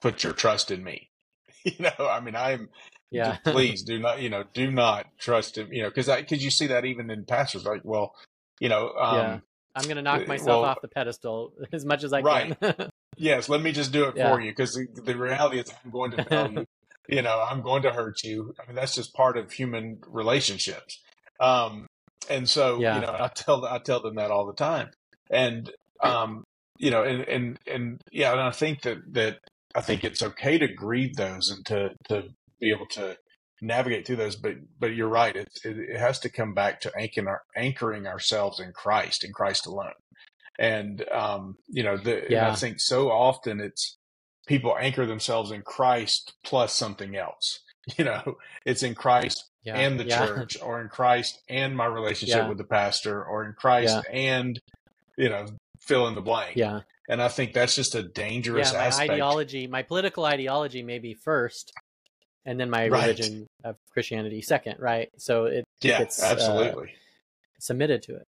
[0.00, 1.10] put your trust in me.
[1.64, 2.68] You know, I mean, I'm,
[3.10, 6.42] Yeah, please do not, you know, do not trust him, you know, cause I, cause
[6.42, 8.14] you see that even in pastors, like, well,
[8.60, 9.38] you know, um, Yeah.
[9.74, 12.56] I'm gonna knock uh, myself well, off the pedestal as much as I can.
[12.60, 12.60] Right.
[12.60, 12.90] can.
[13.16, 14.30] yes, let me just do it Yeah.
[14.30, 14.54] for you.
[14.54, 16.66] Cause the, the reality is I'm going to fail you.
[17.08, 18.54] You know, I'm going to hurt you.
[18.60, 21.00] I mean, that's just part of human relationships.
[21.40, 21.86] Um,
[22.30, 22.96] and so, Yeah.
[22.96, 24.90] you know, I tell, I tell them that all the time.
[25.30, 25.70] And,
[26.02, 26.44] um,
[26.78, 29.38] you know, and, and, and yeah, and I think that, that
[29.74, 32.28] I think it's okay to grieve those and to, to
[32.60, 33.16] be able to
[33.60, 34.36] navigate through those.
[34.36, 35.34] But, but you're right.
[35.36, 39.32] It, it, it has to come back to anchoring, our, anchoring ourselves in Christ, in
[39.32, 39.92] Christ alone.
[40.58, 43.98] And, um, you know, the, and I think so often it's,
[44.46, 47.60] people anchor themselves in Christ plus something else.
[47.98, 50.24] You know, it's in Christ yeah, and the yeah.
[50.26, 52.48] church, or in Christ and my relationship Yeah.
[52.48, 54.58] with the pastor, or in Christ and,
[55.18, 55.44] you know,
[55.80, 56.56] fill in the blank.
[56.56, 56.80] Yeah,
[57.10, 58.78] And I think that's just a dangerous yeah.
[58.78, 59.10] My aspect.
[59.10, 61.74] ideology, my political ideology, may be first,
[62.46, 63.02] and then my Right.
[63.02, 64.76] religion of Christianity second.
[64.80, 65.10] Right.
[65.18, 66.94] So it yeah, it's, uh, absolutely.
[67.60, 68.26] submitted to it.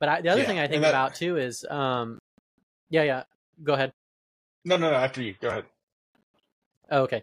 [0.00, 2.18] But I, the other thing I think that- about too is, um,
[2.88, 3.22] yeah, yeah.
[3.62, 3.92] Go ahead.
[4.66, 4.96] No, no, no.
[4.96, 5.64] After you, go ahead.
[6.90, 7.22] Oh, okay.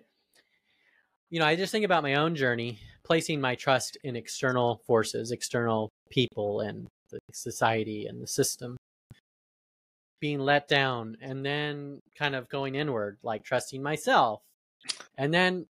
[1.29, 5.31] You know, I just think about my own journey, placing my trust in external forces,
[5.31, 8.77] external people, and the society and the system,
[10.21, 14.41] being let down, and then kind of going inward, like trusting myself.
[15.17, 15.65] And then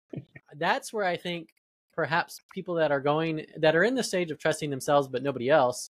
[0.54, 1.48] that's where I think
[1.94, 5.48] perhaps people that are going, that are in the stage of trusting themselves, but nobody
[5.48, 5.88] else,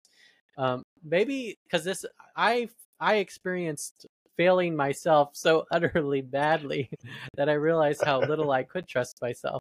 [0.56, 2.04] um, maybe because this,
[2.36, 2.68] I,
[3.00, 6.90] I experienced failing myself so utterly badly
[7.36, 9.60] that I realized how little I could trust myself.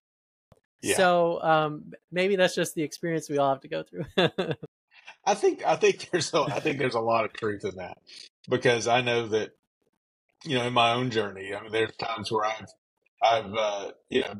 [0.82, 0.96] Yeah.
[0.96, 4.06] So um, maybe that's just the experience we all have to go through.
[5.26, 7.98] I think I think there's a I think there's a lot of truth in that
[8.50, 9.52] because I know that
[10.44, 12.68] you know in my own journey I mean there's times where I've
[13.22, 14.34] I've uh, you know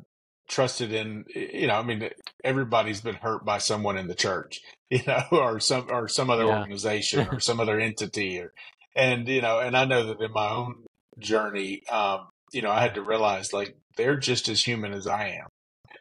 [0.50, 2.10] trusted in you know I mean
[2.44, 6.46] everybody's been hurt by someone in the church you know or some or some other
[6.46, 6.60] Yeah.
[6.60, 8.52] organization or some other entity or
[8.96, 10.86] and you know and I know that in my own
[11.20, 15.30] journey um you know I had to realize like they're just as human as I
[15.30, 15.48] am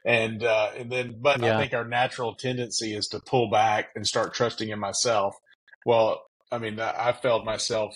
[0.04, 1.56] and uh and then but Yeah.
[1.56, 5.34] I think our natural tendency is to pull back and start trusting in myself
[5.84, 6.22] well
[6.52, 7.94] I mean I, failed myself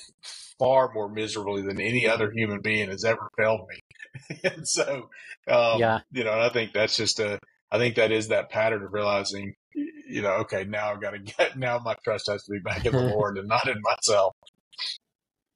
[0.58, 5.08] far more miserably than any other human being has ever failed me and so
[5.48, 6.00] um Yeah.
[6.12, 7.38] you know and I think that's just a
[7.70, 11.18] I think that is that pattern of realizing you know okay now I've got to
[11.38, 14.34] get now my trust has to be back in the Lord and not in myself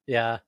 [0.09, 0.39] Yeah.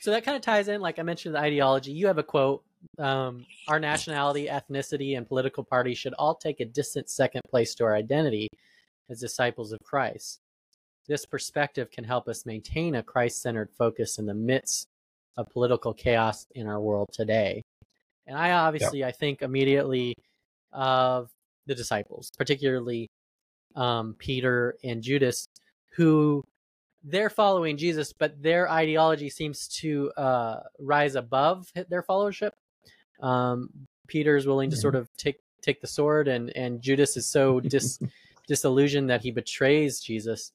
[0.00, 1.92] So that kind of ties in, like I mentioned, the ideology.
[1.92, 2.62] You have a quote
[2.98, 7.84] um, Our nationality, ethnicity, and political party should all take a distant second place to
[7.84, 8.48] our identity
[9.08, 10.40] as disciples of Christ.
[11.08, 14.86] This perspective can help us maintain a Christ centered focus in the midst
[15.38, 17.62] of political chaos in our world today.
[18.26, 20.14] And I obviously, I think immediately
[20.70, 21.30] of
[21.66, 23.08] the disciples, particularly
[23.74, 25.46] um, Peter and Judas,
[25.96, 26.44] who
[27.04, 32.52] they're following Jesus, but their ideology seems to uh, rise above their followership.
[33.20, 33.70] Um,
[34.06, 37.98] Peter's willing to sort of take take the sword, and and Judas is so dis
[38.48, 40.52] disillusioned that he betrays Jesus.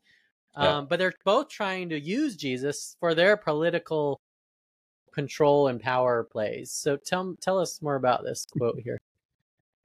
[0.56, 0.82] Um, Yeah.
[0.90, 4.20] But they're both trying to use Jesus for their political
[5.14, 6.72] control and power plays.
[6.72, 9.00] So tell tell us more about this quote here.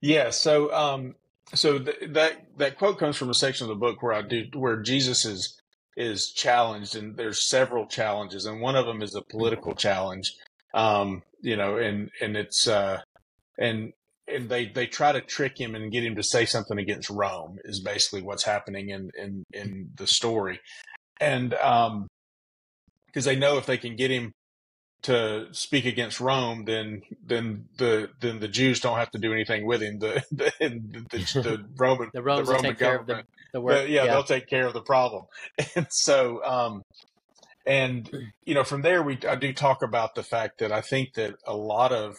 [0.00, 0.30] Yeah.
[0.30, 1.16] So, um,
[1.54, 4.46] so th- that that quote comes from a section of the book where I do
[4.54, 5.60] where Jesus is
[5.98, 10.32] is challenged, and there's several challenges, and one of them is a political challenge.
[10.72, 13.00] Um, you know, and and it's uh,
[13.58, 13.92] and
[14.28, 17.58] and they they try to trick him and get him to say something against Rome
[17.64, 20.60] is basically what's happening in in in the story,
[21.20, 22.06] and um,
[23.06, 24.30] because they know if they can get him
[25.02, 29.66] to speak against Rome, then then the then the Jews don't have to do anything
[29.66, 29.98] with him.
[29.98, 33.86] The the, the, the Roman The will Roman take care of the, government, the work.
[33.86, 35.24] the- yeah, they'll take care of the problem.
[35.74, 36.82] And so, um,
[37.66, 38.10] and
[38.44, 41.34] you know, from there we I do talk about the fact that I think that
[41.46, 42.16] a lot of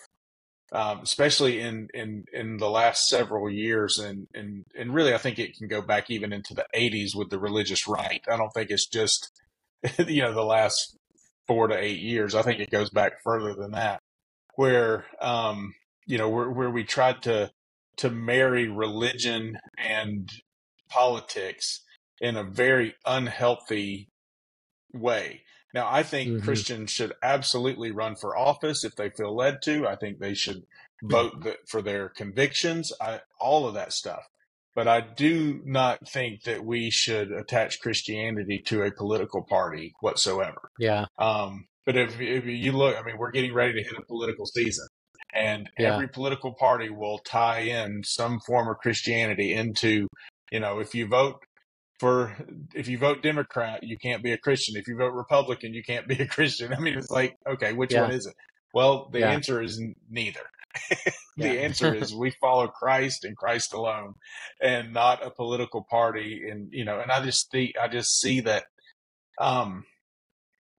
[0.72, 5.40] um, especially in, in, in the last several years, and, and, and really, I think
[5.40, 8.22] it can go back even into the 80s with the religious right.
[8.32, 9.32] I don't think it's just,
[9.98, 10.98] you know, the last
[11.48, 12.36] four to eight years.
[12.36, 14.00] I think it goes back further than that,
[14.56, 15.74] where, um,
[16.06, 17.50] you know, where, where we tried to,
[17.98, 20.30] to marry religion and
[20.90, 21.82] politics
[22.20, 24.10] in a very unhealthy
[24.94, 25.42] way.
[25.74, 26.44] Now, I think Mhm.
[26.44, 29.88] Christians should absolutely run for office if they feel led to.
[29.88, 30.64] I think they should
[31.04, 34.24] vote th- for their convictions, I, all of that stuff.
[34.76, 40.70] But I do not think that we should attach Christianity to a political party whatsoever.
[40.80, 41.06] Yeah.
[41.18, 44.46] Um, but if, if you look, I mean, we're getting ready to hit a political
[44.46, 44.88] season,
[45.34, 45.94] and Yeah.
[45.96, 50.08] every political party will tie in some form of Christianity into,
[50.52, 51.40] you know, if you vote
[52.00, 52.36] for,
[52.74, 54.78] if you vote Democrat, you can't be a Christian.
[54.78, 56.74] If you vote Republican, you can't be a Christian.
[56.74, 58.02] I mean, it's like, okay, which Yeah.
[58.02, 58.36] one is it?
[58.74, 59.32] Well, the Yeah.
[59.32, 60.42] answer is neither.
[61.38, 64.16] The answer is we follow Christ and Christ alone,
[64.62, 66.42] and not a political party.
[66.50, 68.66] And you know, and I just think I just see that,
[69.40, 69.86] um,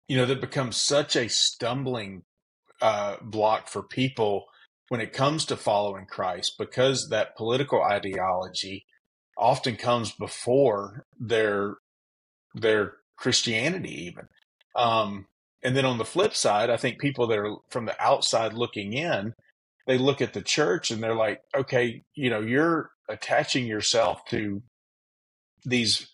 [0.06, 2.24] you know, that becomes such a stumbling
[2.82, 4.44] uh, block for people
[4.88, 8.84] when it comes to following Christ because that political ideology
[9.40, 11.76] often comes before their
[12.54, 14.28] their Christianity even.
[14.76, 15.26] Um,
[15.62, 18.92] and then on the flip side, I think people that are from the outside looking
[18.92, 19.34] in,
[19.86, 24.62] they look at the church and they're like, okay, you know, you're attaching yourself to
[25.64, 26.08] these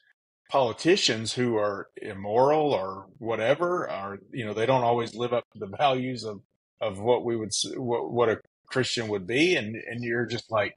[0.51, 5.59] politicians who are immoral or whatever, or, you know, they don't always live up to
[5.59, 6.41] the values of,
[6.81, 9.57] of what we would, what, what a Christian would be.
[9.57, 10.75] And, and you're just like,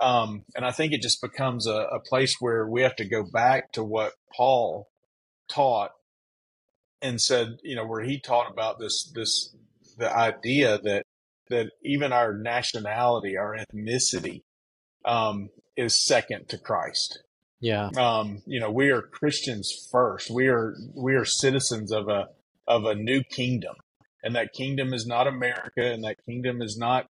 [0.00, 3.24] Um, and I think it just becomes a, a place where we have to go
[3.24, 4.88] back to what Paul
[5.50, 5.90] taught
[7.02, 9.54] and said, you know, where he taught about this, this,
[9.96, 11.02] the idea that,
[11.50, 14.42] that even our nationality, our ethnicity,
[15.04, 17.22] um, is second to Christ.
[17.60, 17.90] Yeah.
[17.96, 20.30] Um, you know, we are Christians first.
[20.30, 22.28] We are, we are citizens of a,
[22.66, 23.74] of a new kingdom.
[24.22, 27.06] And that kingdom is not America and that kingdom is not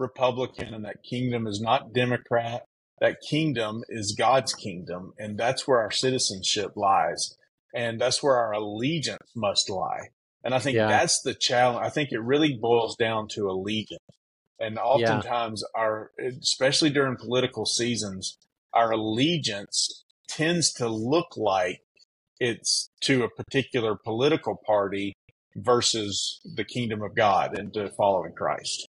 [0.00, 2.64] Republican and that kingdom is not Democrat.
[3.00, 5.12] That kingdom is God's kingdom.
[5.18, 7.36] And that's where our citizenship lies.
[7.74, 10.08] And that's where our allegiance must lie.
[10.42, 10.88] And I think yeah.
[10.88, 11.86] that's the challenge.
[11.86, 14.00] I think it really boils down to allegiance.
[14.58, 15.80] And oftentimes yeah.
[15.80, 18.36] our, especially during political seasons,
[18.72, 21.80] our allegiance tends to look like
[22.38, 25.14] it's to a particular political party
[25.56, 28.86] versus the kingdom of God and to following Christ.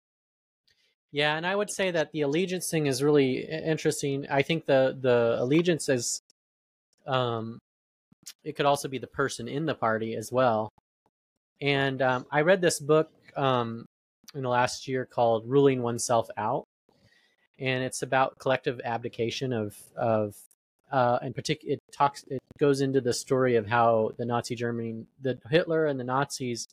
[1.15, 4.27] Yeah, and I would say that the allegiance thing is really interesting.
[4.29, 6.19] I think the the allegiance is,
[7.07, 7.57] um,
[8.43, 10.67] it could also be the person in the party as well.
[11.61, 13.85] And um, I read this book um,
[14.33, 16.65] in the last year called "Ruling Oneself Out,"
[17.59, 20.35] and it's about collective abdication of of
[20.91, 25.05] uh, in particular, it talks, it goes into the story of how the Nazi Germany,
[25.21, 26.67] the Hitler and the Nazis.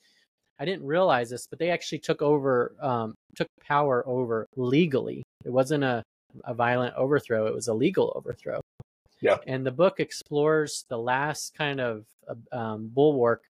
[0.63, 5.25] I didn't realize this, but they actually took over, um, took power over legally.
[5.45, 6.05] It wasn't a,
[6.45, 8.61] a violent overthrow; it was a legal overthrow.
[9.21, 9.39] Yeah.
[9.49, 12.05] And the book explores the last kind of
[12.53, 13.43] um, bulwark,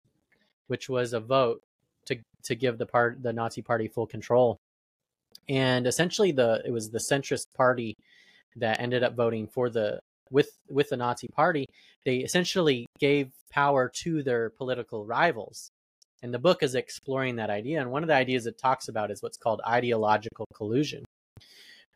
[0.68, 1.60] which was a vote
[2.06, 4.56] to to give the part the Nazi Party full control.
[5.50, 7.94] And essentially, the it was the centrist party
[8.56, 10.00] that ended up voting for the
[10.30, 11.66] with with the Nazi Party,
[12.06, 15.68] they essentially gave power to their political rivals.
[16.22, 17.80] And the book is exploring that idea.
[17.80, 21.04] And one of the ideas it talks about is what's called ideological collusion,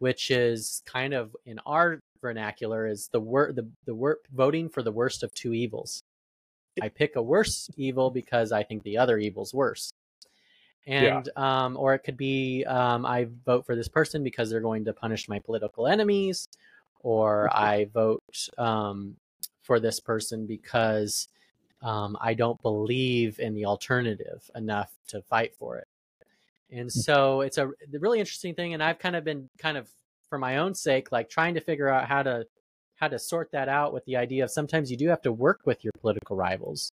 [0.00, 4.82] which is kind of in our vernacular is the wor- the the wor- voting for
[4.82, 6.02] the worst of two evils.
[6.82, 9.90] I pick a worse evil because I think the other evil's worse.
[10.86, 11.64] And yeah.
[11.64, 14.92] um, or it could be um, I vote for this person because they're going to
[14.92, 16.46] punish my political enemies,
[17.00, 18.22] or I vote
[18.58, 19.16] um,
[19.62, 21.28] for this person because
[21.82, 25.88] um, I don't believe in the alternative enough to fight for it.
[26.70, 26.92] And mm.
[26.92, 28.74] so it's a really interesting thing.
[28.74, 29.88] And I've kind of been kind of
[30.28, 32.46] for my own sake, like trying to figure out how to
[32.96, 35.60] how to sort that out with the idea of sometimes you do have to work
[35.66, 36.92] with your political rivals,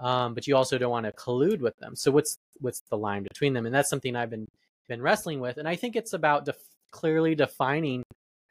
[0.00, 1.94] um, but you also don't want to collude with them.
[1.94, 3.64] So what's what's the line between them?
[3.64, 4.48] And that's something I've been
[4.88, 5.58] been wrestling with.
[5.58, 6.56] And I think it's about def-
[6.90, 8.02] clearly defining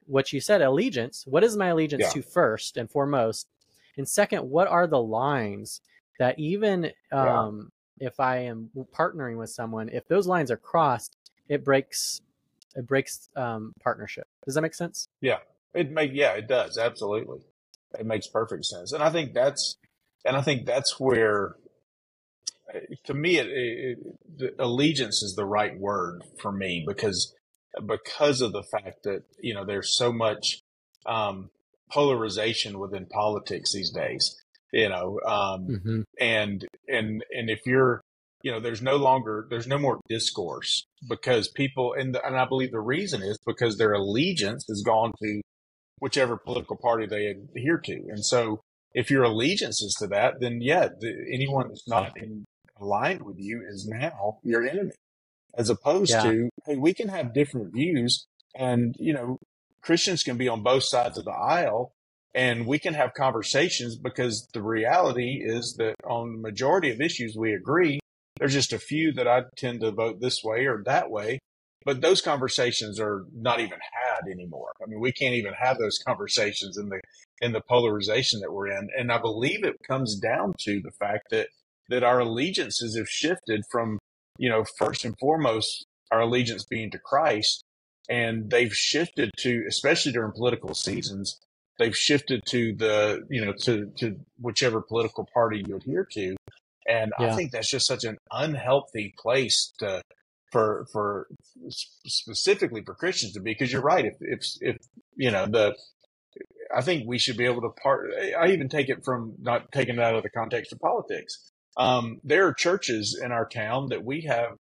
[0.07, 2.09] what you said allegiance what is my allegiance yeah.
[2.09, 3.47] to first and foremost
[3.97, 5.81] and second what are the lines
[6.19, 8.07] that even um, yeah.
[8.07, 11.15] if i am partnering with someone if those lines are crossed
[11.49, 12.21] it breaks
[12.75, 14.27] it breaks um, partnership.
[14.45, 15.07] Does that make sense?
[15.19, 15.37] Yeah.
[15.73, 17.39] It make yeah it does absolutely.
[17.97, 18.91] It makes perfect sense.
[18.91, 19.77] And i think that's
[20.25, 21.55] and i think that's where
[23.05, 23.97] to me it, it,
[24.39, 27.33] it allegiance is the right word for me because
[27.85, 30.61] because of the fact that you know there's so much
[31.05, 31.49] um,
[31.91, 34.35] polarization within politics these days.
[34.71, 36.01] You know, um, mm-hmm.
[36.19, 38.01] and and and if you're
[38.41, 42.45] you know there's no longer there's no more discourse because people and the, and I
[42.45, 45.41] believe the reason is because their allegiance has gone to
[45.99, 48.61] whichever political party they adhere to, and so
[48.93, 52.45] if your allegiance is to that, then yeah, the, anyone that's not in,
[52.79, 54.91] aligned with you is now your enemy
[55.57, 56.23] as opposed yeah.
[56.23, 58.25] to, hey, we can have different views
[58.55, 59.37] and, you know,
[59.81, 61.93] Christians can be on both sides of the aisle
[62.33, 67.35] and we can have conversations because the reality is that on the majority of issues
[67.37, 67.99] we agree.
[68.39, 71.39] There's just a few that I tend to vote this way or that way,
[71.85, 74.71] but those conversations are not even had anymore.
[74.81, 76.99] I mean, we can't even have those conversations in the
[77.41, 78.87] in the polarization that we're in.
[78.97, 81.49] And I believe it comes down to the fact that
[81.89, 83.99] that our allegiances have shifted from
[84.37, 87.63] you know, first and foremost, our allegiance being to Christ.
[88.09, 91.39] And they've shifted to, especially during political seasons,
[91.79, 96.35] they've shifted to the, you know, to, to whichever political party you adhere to.
[96.87, 97.31] And yeah.
[97.31, 100.01] I think that's just such an unhealthy place to,
[100.51, 101.27] for, for
[101.69, 104.05] specifically for Christians to be, because you're right.
[104.05, 104.77] If, if, if,
[105.15, 105.75] you know, the,
[106.75, 108.09] I think we should be able to part.
[108.37, 111.51] I even take it from not taking it out of the context of politics.
[111.77, 114.57] Um, there are churches in our town that we have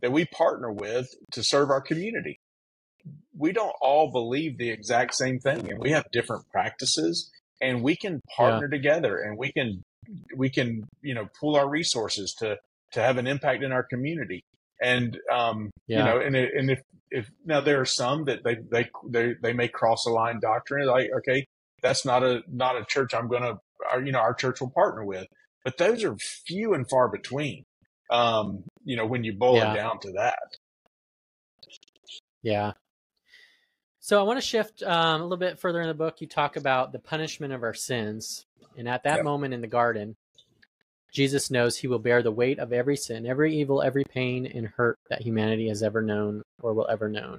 [0.00, 2.40] that we partner with to serve our community.
[3.36, 7.96] We don't all believe the exact same thing, and we have different practices, and we
[7.96, 8.76] can partner yeah.
[8.76, 9.82] together, and we can
[10.36, 12.56] we can you know pool our resources to
[12.92, 14.44] to have an impact in our community.
[14.82, 15.98] And um, yeah.
[15.98, 19.52] you know, and and if if now there are some that they they they, they
[19.52, 21.44] may cross a line doctrine like okay
[21.82, 23.58] that's not a not a church I'm going to
[24.04, 25.26] you know our church will partner with,
[25.64, 26.16] but those are
[26.46, 27.64] few and far between.
[28.10, 29.72] Um, you know when you boil yeah.
[29.72, 30.38] it down to that.
[32.42, 32.72] Yeah.
[34.00, 36.20] So I want to shift um, a little bit further in the book.
[36.20, 38.46] You talk about the punishment of our sins,
[38.76, 39.24] and at that yep.
[39.24, 40.16] moment in the garden,
[41.12, 44.66] Jesus knows he will bear the weight of every sin, every evil, every pain and
[44.66, 47.38] hurt that humanity has ever known or will ever know.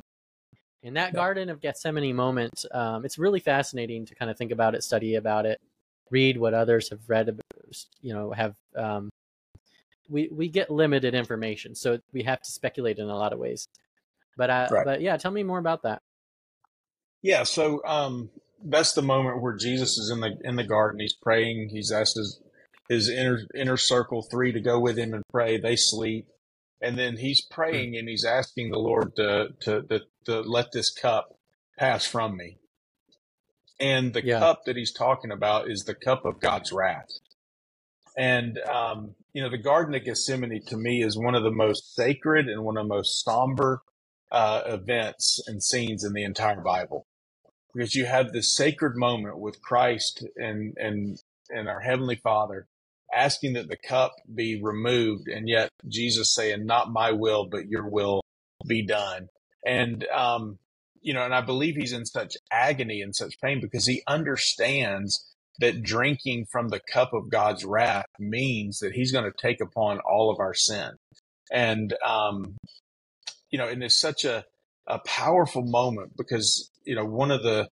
[0.84, 4.74] In that Garden of Gethsemane moment, um, it's really fascinating to kind of think about
[4.74, 5.62] it, study about it,
[6.10, 7.40] read what others have read,
[8.02, 8.56] you know, have.
[8.76, 9.10] Um,
[10.10, 13.68] we, we get limited information, so we have to speculate in a lot of ways.
[14.36, 14.86] But uh, right.
[14.86, 16.02] but yeah, tell me more about that.
[17.22, 18.30] Yeah, so um,
[18.64, 21.00] that's the moment where Jesus is in the in the garden.
[21.00, 21.70] He's praying.
[21.70, 22.42] He's asked his
[22.90, 25.58] his inner inner circle three to go with him and pray.
[25.58, 26.28] They sleep,
[26.82, 30.90] and then he's praying and he's asking the Lord to to to, to let this
[30.90, 31.38] cup
[31.78, 32.58] pass from me.
[33.80, 34.40] And the yeah.
[34.40, 37.10] cup that he's talking about is the cup of God's wrath.
[38.18, 41.96] And um, you know, the Garden of Gethsemane to me is one of the most
[41.96, 43.82] sacred and one of the most somber
[44.32, 47.06] uh, events and scenes in the entire Bible,
[47.74, 51.18] because you have this sacred moment with Christ and and
[51.50, 52.68] and our Heavenly Father,
[53.14, 57.88] asking that the cup be removed, and yet Jesus saying, "Not my will, but your
[57.90, 58.22] will
[58.68, 59.28] be done."
[59.66, 60.60] And um,
[61.02, 65.28] you know, and I believe he's in such agony and such pain because he understands
[65.60, 70.00] that drinking from the cup of God's wrath means that he's going to take upon
[70.00, 70.92] all of our sin.
[71.52, 72.56] And um,
[73.52, 74.46] you know, and it's such a
[74.88, 77.68] a powerful moment because you know one of the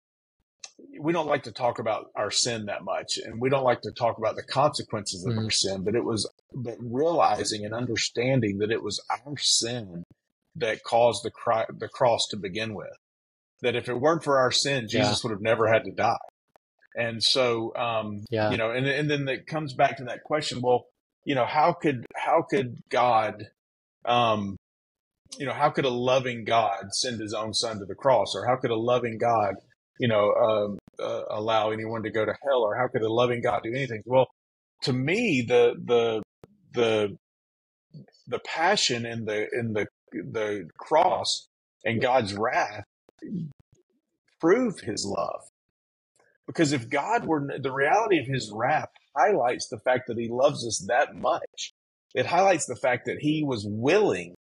[1.01, 3.93] we don't like to talk about our sin that much and we don't like to
[3.93, 5.45] talk about the consequences of mm-hmm.
[5.45, 10.05] our sin but it was but realizing and understanding that it was our sin
[10.59, 12.89] that caused the cry, the cross to begin with
[13.63, 15.29] that if it weren't for our sin jesus yeah.
[15.29, 16.17] would have never had to die
[16.95, 18.51] and so um yeah.
[18.51, 20.87] you know and and then it comes back to that question well
[21.25, 23.47] you know how could how could god
[24.05, 24.56] um
[25.39, 28.47] you know how could a loving god send his own son to the cross or
[28.47, 29.55] how could a loving god
[29.99, 33.41] you know, um, uh, allow anyone to go to hell, or how could a loving
[33.43, 34.03] God do anything?
[34.05, 34.29] Well,
[34.83, 36.23] to me, the the
[36.75, 37.17] the
[38.27, 41.49] the passion in the in the the cross
[41.85, 42.85] and God's wrath
[44.41, 45.43] prove His love.
[46.47, 50.67] Because if God were the reality of His wrath highlights the fact that He loves
[50.67, 51.73] us that much.
[52.15, 54.36] It highlights the fact that He was willing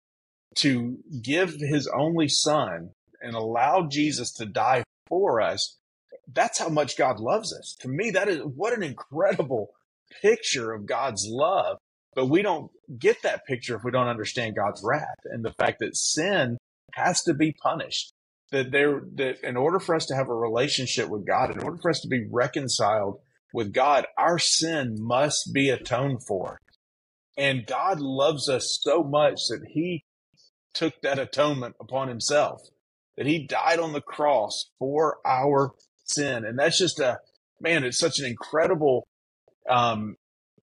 [0.57, 2.90] to give His only Son
[3.20, 5.78] and allow Jesus to die for us.
[6.32, 7.76] That's how much God loves us.
[7.80, 9.70] To me, that is what an incredible
[10.20, 11.78] picture of God's love.
[12.14, 15.78] But we don't get that picture if we don't understand God's wrath and the fact
[15.80, 16.59] that sin
[16.94, 18.12] has to be punished.
[18.50, 21.78] That there, that in order for us to have a relationship with God, in order
[21.80, 23.18] for us to be reconciled
[23.55, 26.59] with God, our sin must be atoned for.
[27.36, 30.05] And God loves us so much that he
[30.75, 32.62] took that atonement upon himself
[33.16, 35.73] that he died on the cross for our
[36.05, 36.45] sin.
[36.45, 37.18] And that's just a,
[37.61, 39.07] man, it's such an incredible,
[39.68, 40.16] um,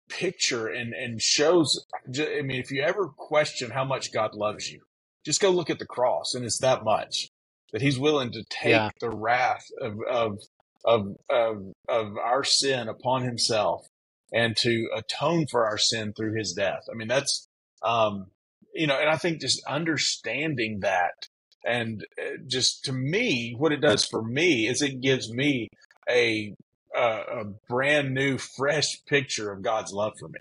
[0.09, 4.81] picture and, and shows, I mean, if you ever question how much God loves you,
[5.25, 7.29] just go look at the cross and it's that much
[7.71, 8.89] that he's willing to take yeah.
[8.99, 10.39] the wrath of, of,
[10.85, 13.87] of, of, of our sin upon himself
[14.31, 16.83] and to atone for our sin through his death.
[16.91, 17.47] I mean, that's,
[17.81, 18.27] um,
[18.73, 21.27] you know, and I think just understanding that
[21.65, 25.69] and uh, just to me, what it does for me is it gives me
[26.09, 26.53] a
[26.95, 30.39] a brand new, fresh picture of God's love for me.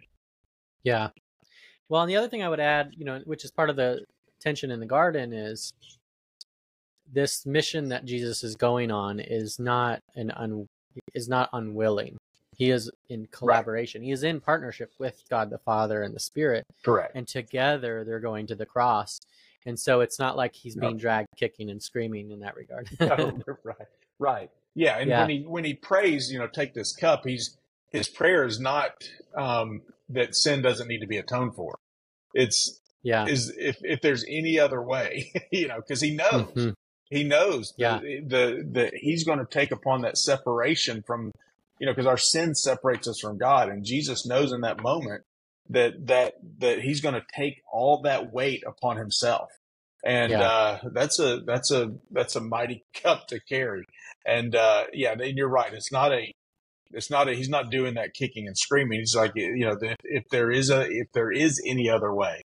[0.82, 1.08] Yeah.
[1.88, 4.04] Well, and the other thing I would add, you know, which is part of the
[4.38, 5.72] tension in the garden, is
[7.10, 10.68] this mission that Jesus is going on is not an un,
[11.14, 12.18] is not unwilling.
[12.56, 14.02] He is in collaboration.
[14.02, 14.06] Right.
[14.06, 16.64] He is in partnership with God the Father and the Spirit.
[16.84, 17.12] Correct.
[17.14, 19.20] And together they're going to the cross
[19.64, 22.88] and so it's not like he's being dragged kicking and screaming in that regard.
[23.00, 23.76] no, right,
[24.18, 24.98] right, yeah.
[24.98, 25.20] And yeah.
[25.20, 27.22] when he when he prays, you know, take this cup.
[27.24, 27.56] He's
[27.90, 28.92] his prayer is not
[29.36, 31.78] um, that sin doesn't need to be atoned for.
[32.34, 33.26] It's yeah.
[33.26, 36.46] Is if if there's any other way, you know, because he knows.
[36.54, 36.70] Mm-hmm.
[37.10, 37.98] He knows yeah.
[37.98, 41.30] the, the, the he's going to take upon that separation from,
[41.82, 45.24] you know, because our sin separates us from God, and Jesus knows in that moment
[45.68, 49.50] that that that he's going to take all that weight upon himself
[50.04, 50.40] and yeah.
[50.40, 53.84] uh, that's a that's a that's a mighty cup to carry
[54.26, 56.32] and uh, yeah and you're right it's not a
[56.90, 59.96] it's not a he's not doing that kicking and screaming he's like you know if,
[60.02, 62.42] if there is a if there is any other way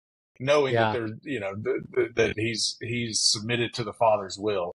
[0.41, 0.93] knowing Yeah.
[0.93, 4.73] that they're you know th- th- that he's he's submitted to the Father's will,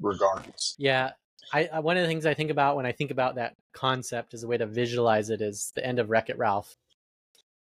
[0.00, 0.76] regardless.
[0.78, 1.10] Yeah,
[1.52, 4.34] I, I one of the things I think about when I think about that concept
[4.34, 6.74] as a way to visualize it is the end of Wreck It Ralph,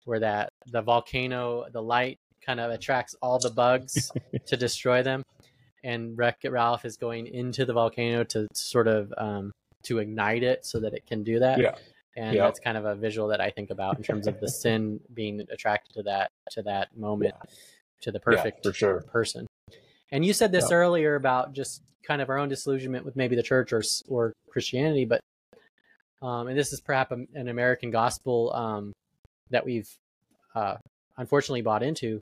[0.05, 4.11] where that the volcano, the light kind of attracts all the bugs
[4.47, 5.23] to destroy them,
[5.85, 9.53] and Wreck It Ralph is going into the volcano to sort of um,
[9.85, 11.59] to ignite it so that it can do that.
[11.59, 11.75] Yeah.
[12.17, 12.45] And Yeah.
[12.45, 15.41] that's kind of a visual that I think about in terms of the sin being
[15.51, 17.35] attracted to that to that moment,
[18.01, 19.03] to the perfect for sure.
[19.03, 19.47] person.
[20.11, 20.77] And you said this Yeah.
[20.77, 25.05] earlier about just kind of our own disillusionment with maybe the church or or Christianity,
[25.05, 25.21] but
[26.23, 28.93] um, and this is perhaps an American gospel um,
[29.51, 29.89] that we've
[30.55, 30.77] uh,
[31.17, 32.21] unfortunately bought into.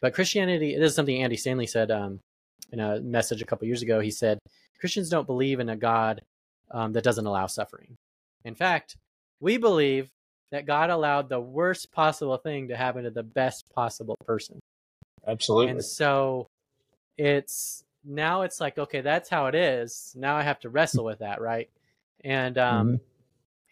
[0.00, 2.20] But Christianity, this is something Andy Stanley said um,
[2.72, 4.00] in a message a couple years ago.
[4.00, 4.38] He said
[4.80, 6.20] Christians don't believe in a God
[6.70, 7.96] um, that doesn't allow suffering.
[8.44, 8.96] In fact,
[9.40, 10.08] we believe
[10.50, 14.58] that God allowed the worst possible thing to happen to the best possible person.
[15.26, 15.72] Absolutely.
[15.72, 16.46] And so
[17.18, 20.14] it's now it's like, okay, that's how it is.
[20.16, 21.68] Now I have to wrestle with that, right?
[22.24, 22.96] And um Mm-hmm.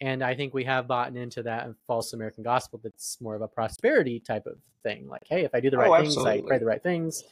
[0.07, 3.49] and I think we have bought into that false American gospel that's more of a
[3.49, 5.09] prosperity type of thing.
[5.09, 7.24] Like, hey, if I do the Oh, right things, I pray the right things,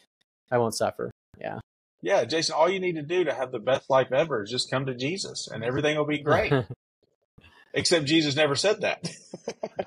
[0.51, 1.11] I won't suffer.
[1.39, 1.59] Yeah.
[2.01, 4.71] Yeah, Jason, all you need to do to have the best life ever is just
[4.71, 6.53] come to Jesus and everything will be great.
[7.75, 9.07] Except Jesus never said that.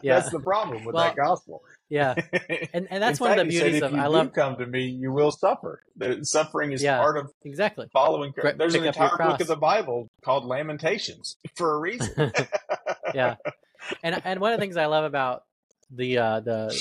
[0.03, 0.19] Yeah.
[0.19, 1.63] That's the problem with Well, that gospel.
[1.89, 2.15] Yeah.
[2.73, 4.85] And and that's one of the beauties if of you I love come to me,
[4.85, 5.81] you will suffer.
[5.95, 6.97] The suffering is Yeah.
[6.97, 7.87] part of exactly.
[7.93, 8.33] following.
[8.35, 12.31] There's an pick entire book of the Bible called Lamentations for a reason.
[13.13, 13.35] yeah
[14.03, 15.43] and and one of the things i love about
[15.91, 16.77] the uh the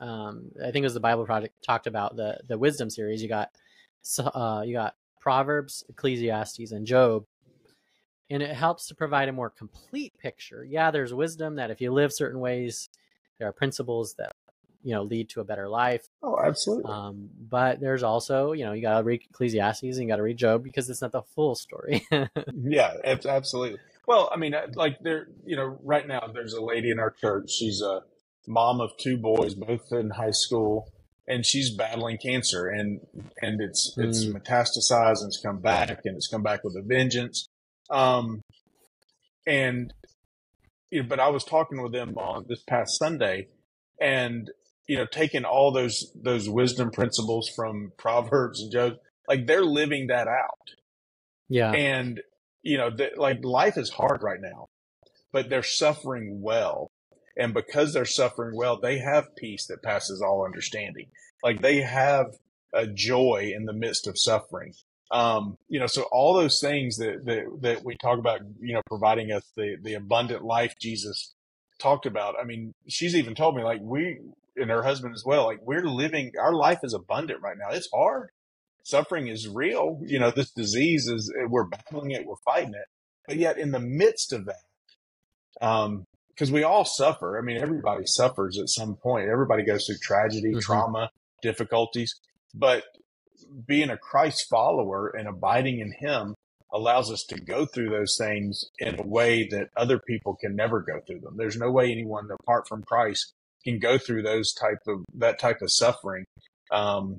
[0.00, 3.28] um i think it was the bible project talked about the the wisdom series you
[3.28, 3.50] got
[4.18, 7.24] uh you got proverbs ecclesiastes and job
[8.30, 11.92] and it helps to provide a more complete picture yeah there's wisdom that if you
[11.92, 12.88] live certain ways
[13.40, 14.30] there are principles that
[14.84, 16.90] you know lead to a better life oh, absolutely.
[16.90, 20.22] um but there's also you know you got to read ecclesiastes and you got to
[20.22, 22.06] read job because it's not the full story
[22.54, 23.78] Yeah, ab- absolutely.
[24.06, 27.50] Well, I mean, like there, you know, right now there's a lady in our church.
[27.50, 28.02] She's a
[28.48, 30.90] mom of two boys, both in high school,
[31.28, 33.00] and she's battling cancer, and
[33.40, 34.32] and it's it's Mm.
[34.42, 37.46] metastasized and it's come back, and it's come back with a vengeance.
[37.88, 38.40] Um,
[39.46, 39.92] and
[40.90, 43.48] you know, but I was talking with them on this past Sunday,
[44.00, 44.50] and
[44.88, 48.94] you know, taking all those those wisdom principles from Proverbs and Job,
[49.28, 50.70] like they're living that out.
[51.48, 51.72] Yeah.
[51.72, 52.20] And
[52.62, 54.68] you know the, like life is hard right now
[55.32, 56.90] but they're suffering well.
[57.36, 61.06] And because they're suffering well they have peace that passes all understanding.
[61.42, 62.26] Like they have
[62.74, 64.74] a joy in the midst of suffering
[65.12, 68.82] um you know so all those things that that, that we talk about you know
[68.88, 71.34] providing us the the abundant life jesus
[71.78, 74.18] talked about i mean she's even told me like we
[74.56, 77.88] and her husband as well like we're living our life is abundant right now it's
[77.94, 78.28] hard
[78.84, 80.00] suffering is real.
[80.04, 82.86] You know, this disease is, we're battling it, we're fighting it.
[83.26, 84.70] But yet in the midst of that,
[85.66, 87.38] um, because we all suffer.
[87.38, 89.28] I mean, everybody suffers at some point.
[89.28, 90.62] Everybody goes through tragedy, Mhm.
[90.62, 91.10] trauma,
[91.42, 92.14] difficulties.
[92.54, 92.84] But
[93.66, 96.34] being a Christ follower and abiding in Him
[96.72, 100.80] allows us to go through those things in a way that other people can never
[100.80, 101.36] go through them.
[101.36, 103.32] There's no way anyone apart from Christ
[103.64, 106.24] can go through those type of that type of suffering.
[106.70, 107.18] Um,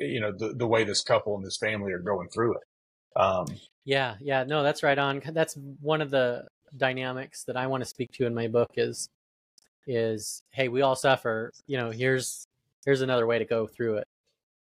[0.00, 3.20] you know, the, the way this couple and this family are going through it.
[3.20, 3.46] Um,
[3.84, 5.22] Yeah, yeah, no, that's right on.
[5.32, 6.46] That's one of the
[6.76, 9.08] dynamics that I want to speak to in my book is
[9.86, 11.52] is hey, we all suffer.
[11.66, 12.46] You know, here's
[12.84, 14.08] here's another way to go through it.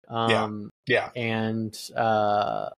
[0.08, 1.10] Um yeah.
[1.16, 2.70] and uh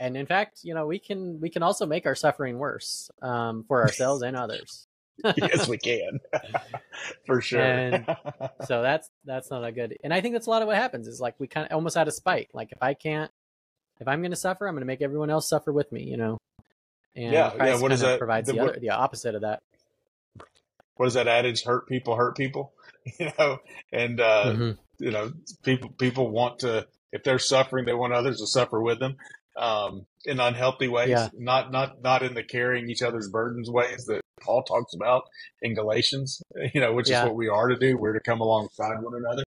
[0.00, 3.64] and in fact, you know, we can we can also make our suffering worse um
[3.68, 4.86] for ourselves and others.
[5.36, 6.18] yes, we can.
[7.26, 7.60] For sure.
[7.60, 8.06] And-
[8.66, 9.96] So that's that's not a good.
[10.02, 11.96] And I think that's a lot of what happens is like we kind of almost
[11.96, 12.48] out of spite.
[12.54, 13.30] Like if I can't
[14.00, 16.16] if I'm going to suffer, I'm going to make everyone else suffer with me, you
[16.16, 16.38] know.
[17.14, 19.60] And Yeah, yeah, Christ what is that- provides the- the, what- the opposite of that.
[20.96, 21.62] what is that adage?
[21.62, 22.72] Hurt people, hurt people.
[23.18, 23.58] You know,
[23.92, 24.78] and uh, Mhm.
[24.98, 25.32] you know,
[25.64, 29.16] people people want to if they're suffering, they want others to suffer with them.
[29.56, 31.28] Um, in unhealthy ways, Yeah.
[31.34, 35.24] not not not in the carrying each other's burdens ways that Paul talks about
[35.60, 36.40] in Galatians.
[36.74, 37.22] You know, which Yeah.
[37.22, 37.96] is what we are to do.
[37.98, 39.42] We're to come alongside one another.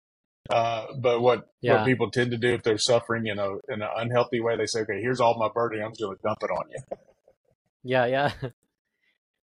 [0.50, 1.76] Uh, but what Yeah.
[1.76, 4.66] what people tend to do if they're suffering in a in an unhealthy way, they
[4.66, 5.84] say, "Okay, here's all my burden.
[5.84, 6.98] I'm just going to dump it on you."
[7.84, 8.32] Yeah, yeah.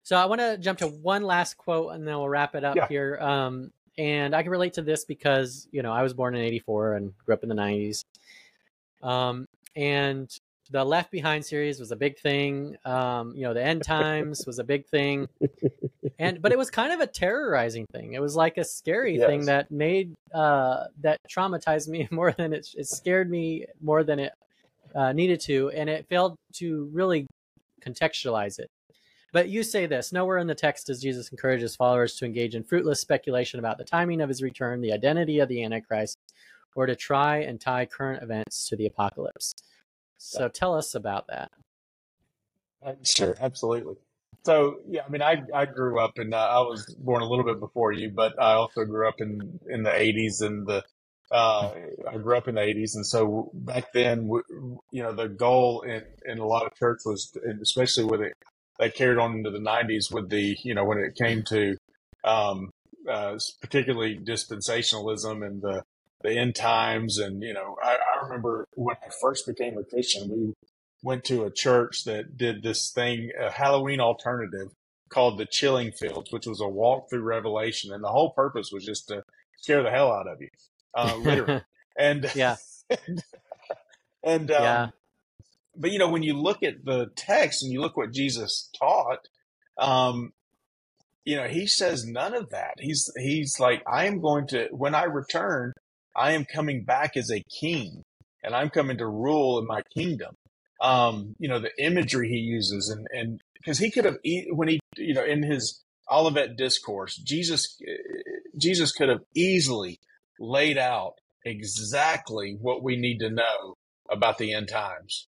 [0.07, 2.77] So I want to jump to one last quote and then we'll wrap it up
[2.77, 2.89] Yeah.
[2.89, 3.17] here.
[3.19, 6.95] Um, and I can relate to this because you know I was born in '84
[6.95, 8.05] and grew up in the '90s.
[9.03, 10.31] Um, and
[10.71, 12.77] the Left Behind series was a big thing.
[12.85, 15.29] Um, you know, the End Times was a big thing.
[16.19, 18.15] and but it was kind of a terrorizing thing.
[18.15, 19.27] It was like a scary Yes.
[19.27, 24.19] thing that made uh, that traumatized me more than it, it scared me more than
[24.19, 24.33] it
[24.95, 27.27] uh, needed to, and it failed to really
[27.83, 28.71] contextualize it.
[29.35, 32.55] But you say this nowhere in the text does Jesus encourage his followers to engage
[32.55, 36.19] in fruitless speculation about the timing of his return, the identity of the Antichrist,
[36.77, 39.57] or to try and tie current events to the apocalypse.
[40.19, 41.51] So tell us about that.
[43.03, 43.97] Sure, absolutely.
[44.47, 47.45] So yeah, I mean, I I grew up and uh, I was born a little
[47.45, 50.85] bit before you, but I also grew up in in the '80s and the
[51.33, 51.73] uh,
[52.09, 54.31] I grew up in the '80s, and so back then,
[54.93, 58.35] you know, the goal in in a lot of church was, and especially with it,
[58.79, 61.77] that carried on into the '90s with the you know when it came to
[62.25, 62.71] um,
[63.09, 65.85] uh, particularly dispensationalism and the
[66.25, 70.31] the end times, and you know, I, I remember when I first became a Christian,
[70.31, 70.55] we
[71.03, 74.69] went to a church that did this thing, a Halloween alternative
[75.11, 78.85] called the Chilling Fields, which was a walk through Revelation, and the whole purpose was
[78.85, 79.23] just to
[79.59, 80.49] scare the hell out of you,
[80.97, 81.63] uh, literally.
[81.99, 82.57] and yeah,
[84.25, 84.89] and um, yeah,
[85.77, 89.29] but you know when you look at the text and you look what Jesus taught,
[89.79, 90.33] um,
[91.25, 92.75] you know he says none of that.
[92.79, 95.73] He's he's like I am going to when I return,
[96.17, 98.03] I am coming back as a king,
[98.43, 100.35] and I'm coming to rule in my kingdom
[100.81, 104.19] um, you know, the imagery he uses and, and because he could have,
[104.51, 107.79] when he, you know, in his Olivet discourse, Jesus,
[108.59, 109.99] Jesus could have easily
[110.39, 111.15] laid out
[111.45, 113.75] exactly what we need to know
[114.11, 115.27] about the end times.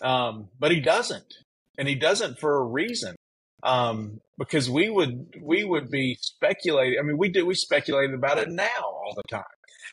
[0.00, 1.34] Um, but he doesn't,
[1.78, 3.16] and he doesn't for a reason.
[3.62, 6.98] Um, because we would, we would be speculating.
[6.98, 9.44] I mean, we do, we speculate about it now all the time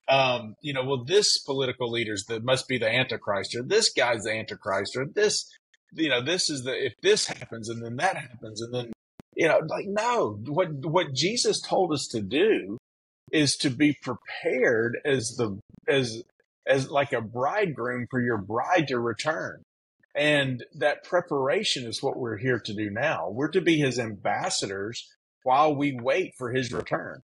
[0.07, 4.23] um, you know, well, this political leader's that must be the Antichrist, or this guy's
[4.23, 5.49] the Antichrist, or this,
[5.93, 8.91] you know, this is the if this happens and then that happens and then
[9.35, 12.77] you know, like no, what what Jesus told us to do
[13.31, 16.23] is to be prepared as the as
[16.67, 19.61] as like a bridegroom for your bride to return.
[20.15, 23.29] And that preparation is what we're here to do now.
[23.29, 25.07] We're to be his ambassadors
[25.43, 27.21] while we wait for his return.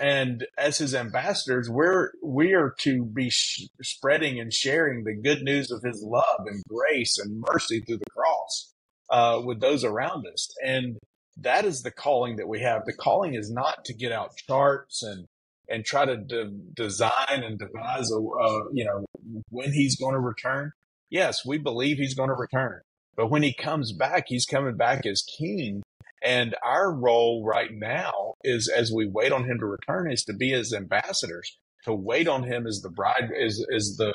[0.00, 5.42] And as his ambassadors we're we are to be sh- spreading and sharing the good
[5.42, 8.72] news of his love and grace and mercy through the cross
[9.10, 10.48] uh, with those around us.
[10.64, 10.96] And
[11.36, 12.86] that is the calling that we have.
[12.86, 15.26] The calling is not to get out charts and
[15.68, 19.04] and try to de- design and devise a uh, you know
[19.50, 20.72] when he's going to return
[21.12, 22.80] yes we believe he's going to return
[23.14, 25.82] but when he comes back he's coming back as king
[26.22, 30.32] and our role right now is as we wait on him to return is to
[30.32, 34.14] be his ambassadors, to wait on him as the bride, is, is the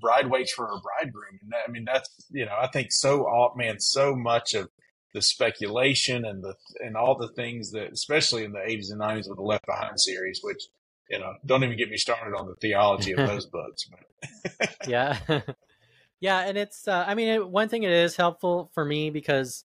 [0.00, 1.38] bride waits for her bridegroom.
[1.42, 4.68] And that, I mean, that's, you know, I think so, man, so much of
[5.14, 9.28] the speculation and the, and all the things that, especially in the 80s and 90s
[9.28, 10.62] with the Left Behind series, which,
[11.08, 13.88] you know, don't even get me started on the theology of those books.
[13.88, 14.76] But.
[14.86, 15.18] yeah.
[16.20, 16.40] yeah.
[16.40, 19.64] And it's, uh, I mean, it, one thing it is helpful for me because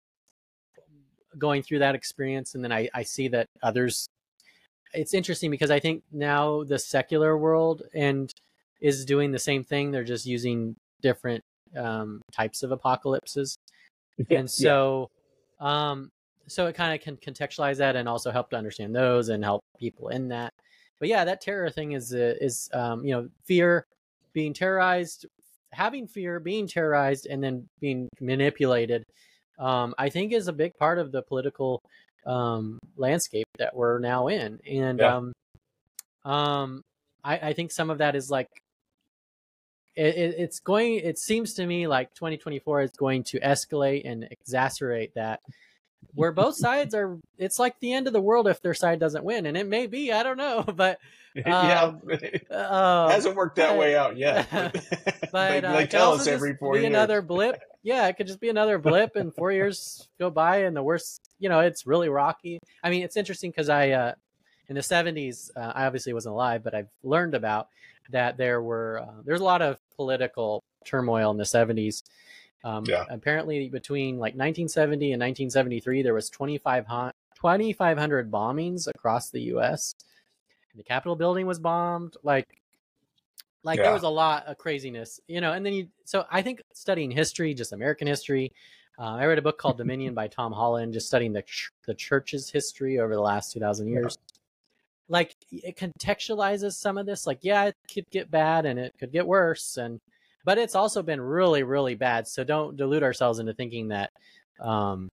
[1.39, 4.09] going through that experience and then I, I see that others
[4.93, 8.33] it's interesting because I think now the secular world and
[8.81, 9.91] is doing the same thing.
[9.91, 11.45] They're just using different
[11.77, 13.57] um, types of apocalypses.
[14.31, 15.11] and so
[15.61, 16.11] um,
[16.47, 19.63] so it kind of can contextualize that and also help to understand those and help
[19.79, 20.53] people in that.
[20.99, 23.87] But yeah, that terror thing is uh, is um, you know fear,
[24.33, 25.27] being terrorized,
[25.73, 29.05] having fear, being terrorized, and then being manipulated
[29.61, 31.83] um, I think is a big part of the political
[32.27, 34.59] um, landscape that we're now in.
[34.69, 35.17] And Yeah.
[35.17, 35.33] um,
[36.25, 36.83] um,
[37.23, 38.49] I, I think some of that is like
[39.95, 40.95] it, it, it's going.
[40.97, 45.41] It seems to me like 2024 is going to escalate and exacerbate that.
[46.15, 49.25] Where both sides are, it's like the end of the world if their side doesn't
[49.25, 50.13] win, and it may be.
[50.13, 50.99] I don't know, but
[51.35, 54.49] yeah, um, it uh, hasn't worked that but- way out yet.
[54.53, 56.89] But, but they, uh, they tell us every four be years.
[56.89, 57.61] another blip.
[57.85, 61.21] Yeah, it could just be another blip, and four years go by, and the worst.
[61.39, 62.59] You know, it's really rocky.
[62.83, 64.15] I mean, it's interesting because I, uh,
[64.69, 67.69] in the '70s, uh, I obviously wasn't alive, but I've learned about
[68.11, 72.03] that there were uh, there's a lot of political turmoil in the '70s.
[72.65, 73.05] Um, Yeah.
[73.09, 79.95] Apparently, between like 1970 and 1973, there was 2,500 2,500 bombings across the U.S.
[80.77, 82.17] The Capitol building was bombed.
[82.23, 82.61] Like
[83.63, 86.63] like there was a lot of craziness you know and then you so i think
[86.73, 88.53] studying history just american history
[88.99, 91.95] uh, i read a book called dominion by tom holland just studying the, ch- the
[91.95, 93.93] church's history over the last 2000 Yeah.
[93.93, 94.19] years
[95.09, 99.13] like it contextualizes some of this like yeah it could get bad and it could
[99.13, 100.01] get worse and
[100.45, 104.11] but it's also been really really bad so don't delude ourselves into thinking that
[104.61, 105.09] um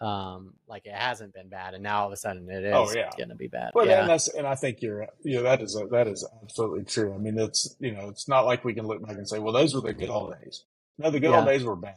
[0.00, 2.92] um, like it hasn't been bad, and now all of a sudden it is Oh,
[2.94, 3.10] yeah.
[3.16, 3.70] going to be bad.
[3.74, 4.00] Well, yeah.
[4.00, 7.14] and that's and I think you're you know that is a, that is absolutely true.
[7.14, 9.54] I mean, it's you know it's not like we can look back and say, well,
[9.54, 10.64] those were the good old days.
[10.98, 11.96] No, the good old days were bad,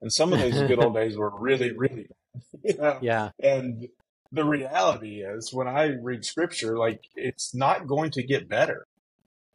[0.00, 2.42] and some of those good old days were really really bad.
[2.62, 2.98] You know?
[3.02, 3.88] yeah, And
[4.30, 8.86] the reality is, when I read scripture, like it's not going to get better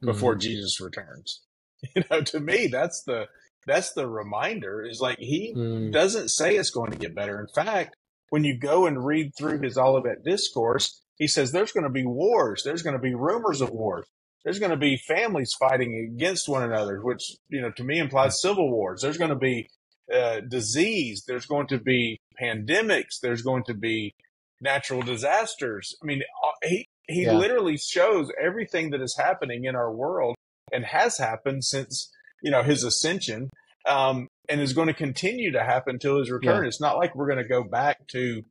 [0.01, 1.44] before Jesus returns.
[1.95, 3.27] You know, to me, that's the
[3.67, 4.83] that's the reminder.
[4.85, 5.91] Is like he Mm.
[5.91, 7.39] doesn't say it's going to get better.
[7.39, 7.95] In fact,
[8.29, 12.05] when you go and read through his Olivet discourse, he says there's going to be
[12.05, 12.63] wars.
[12.63, 14.05] There's going to be rumors of wars.
[14.43, 18.41] There's going to be families fighting against one another, which you know to me implies
[18.41, 19.01] civil wars.
[19.01, 19.67] There's going to be
[20.13, 21.23] uh, disease.
[21.27, 23.19] There's going to be pandemics.
[23.21, 24.13] There's going to be
[24.61, 25.95] natural disasters.
[26.01, 27.33] I mean, uh, he he Yeah.
[27.37, 30.35] literally shows everything that is happening in our world
[30.71, 32.11] and has happened since
[32.41, 33.49] you know his ascension
[33.87, 36.65] um, and is going to continue to happen till his return.
[36.67, 38.41] It's not like we're going to go back to,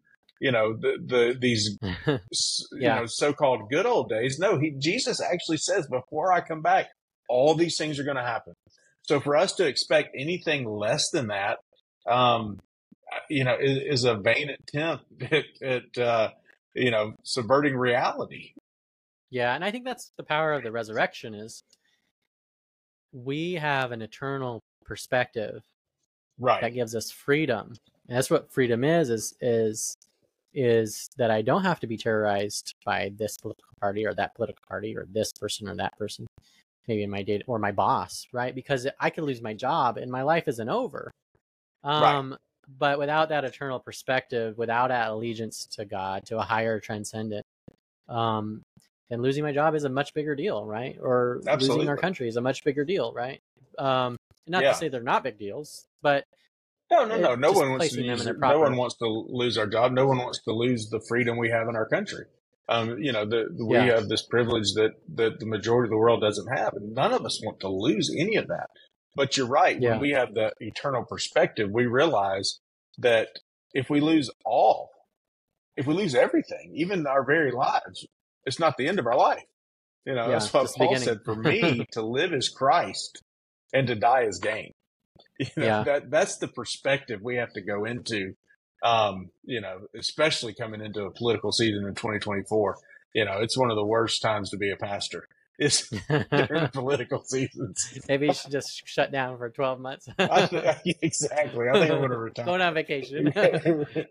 [0.40, 4.38] you know, the, the these s- you know so-called good old days.
[4.38, 6.86] No, he Jesus actually says before I come back,
[7.28, 8.54] all these things are going to happen.
[9.02, 11.58] So for us to expect anything less than that,
[12.08, 12.58] um,
[13.28, 16.30] you know, is, is a vain attempt at, at uh,
[16.74, 18.52] you know subverting reality.
[19.30, 21.64] Yeah, and I think that's the power of the resurrection is
[23.14, 25.62] we have an eternal perspective
[26.38, 26.60] Right.
[26.60, 27.74] that gives us freedom.
[28.08, 29.94] And that's what freedom is is is
[30.52, 34.62] is that I don't have to be terrorized by this political party or that political
[34.68, 36.26] party or this person or that person,
[36.86, 38.54] maybe in my date or my boss, right?
[38.54, 41.10] Because I could lose my job and my life isn't over.
[41.84, 42.14] Right.
[42.14, 42.36] Um,
[42.78, 47.44] but without that eternal perspective, without that allegiance to God, to a higher transcendent,
[48.08, 48.62] um,
[49.10, 50.96] then losing my job is a much bigger deal, right?
[51.00, 53.40] Or losing our country is a much bigger deal, right?
[53.78, 54.72] Um, not Yeah.
[54.72, 56.24] to say they're not big deals, but
[56.90, 57.34] No, no, no.
[57.34, 59.92] No one wants to placing them in their no one wants to lose our job.
[59.92, 62.26] No one wants to lose the freedom we have in our country.
[62.68, 63.94] Um, you know, the, the- we Yeah.
[63.96, 67.24] have this privilege that, that the majority of the world doesn't have, and none of
[67.24, 68.68] us want to lose any of that.
[69.16, 69.80] But you're right.
[69.80, 69.92] Yeah.
[69.92, 72.60] When we have the eternal perspective, we realize
[72.98, 73.28] that
[73.72, 74.90] if we lose all,
[75.76, 78.06] if we lose everything, even our very lives,
[78.46, 79.44] it's not the end of our life.
[80.06, 81.04] You know, Yeah, that's what Paul beginning.
[81.04, 81.18] said.
[81.24, 83.22] For me, to live is Christ,
[83.72, 84.72] and to die is gain.
[85.38, 85.82] You know, Yeah.
[85.84, 88.34] that that's the perspective we have to go into.
[88.84, 92.76] Um, you know, especially coming into a political season in 2024.
[93.14, 95.26] You know, it's one of the worst times to be a pastor.
[95.56, 95.88] It's
[96.32, 98.00] during political seasons.
[98.08, 100.08] maybe you should just shut down for 12 months.
[100.18, 101.68] I th- exactly.
[101.68, 102.44] I think I'm going to retire.
[102.44, 103.32] Going on vacation.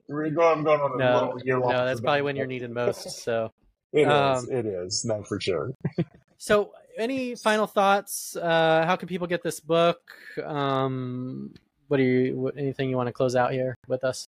[0.07, 1.73] We're going, I'm going on a no, year long.
[1.73, 3.09] no, that's probably when you're needed most.
[3.25, 3.51] So,
[3.93, 4.07] It is.
[4.07, 5.05] um, It is.
[5.05, 5.71] No, for sure.
[6.37, 8.35] so any final thoughts?
[8.35, 10.01] Uh, how can people get this book?
[10.43, 11.53] Um,
[11.87, 12.35] what do you?
[12.39, 14.27] What, anything you want to close out here with us?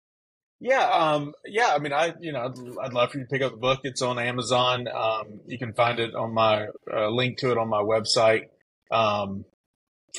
[0.61, 1.73] Yeah, um, yeah.
[1.75, 3.81] I mean, I, you know, I'd, I'd love for you to pick up the book.
[3.83, 4.87] It's on Amazon.
[4.89, 8.45] Um, you can find it on my uh, link to it on my website,
[8.91, 9.45] um,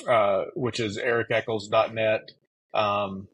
[0.07, 2.31] uh, which is ericechols.net.
[2.73, 3.27] Um,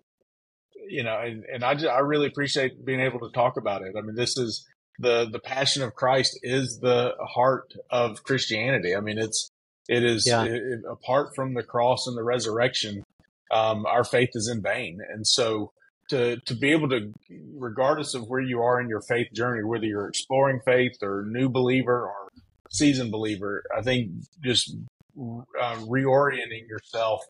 [0.88, 3.96] you know, and, and I, just, I really appreciate being able to talk about it.
[3.98, 4.68] I mean, this is
[5.00, 8.96] the the passion of Christ is the heart of Christianity.
[8.96, 9.50] I mean, it's
[9.88, 10.44] it is Yeah.
[10.46, 13.04] it- it- apart from the cross and the resurrection,
[13.52, 15.72] um, our faith is in vain, and so
[16.10, 17.14] to to be able to,
[17.56, 21.50] regardless of where you are in your faith journey, whether you're exploring faith or new
[21.50, 22.30] believer or
[22.72, 24.12] seasoned believer, I think
[24.44, 24.76] just
[25.18, 27.22] uh, reorienting yourself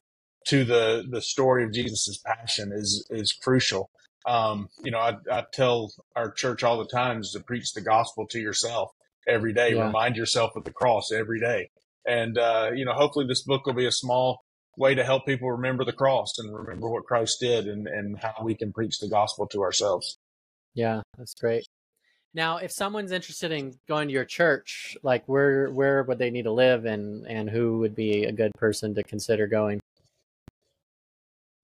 [0.48, 3.90] to the the story of Jesus' passion is is crucial.
[4.26, 7.82] Um, you know, I, I tell our church all the time is to preach the
[7.82, 8.92] gospel to yourself
[9.28, 9.74] every day.
[9.74, 9.86] Yeah.
[9.86, 11.70] Remind yourself of the cross every day,
[12.06, 14.42] and uh, you know, hopefully, this book will be a small
[14.78, 18.34] way to help people remember the cross and remember what Christ did and, and how
[18.42, 20.18] we can preach the gospel to ourselves.
[20.74, 21.68] Yeah, that's great.
[22.34, 26.44] Now, if someone's interested in going to your church, like where where would they need
[26.44, 29.80] to live, and and who would be a good person to consider going?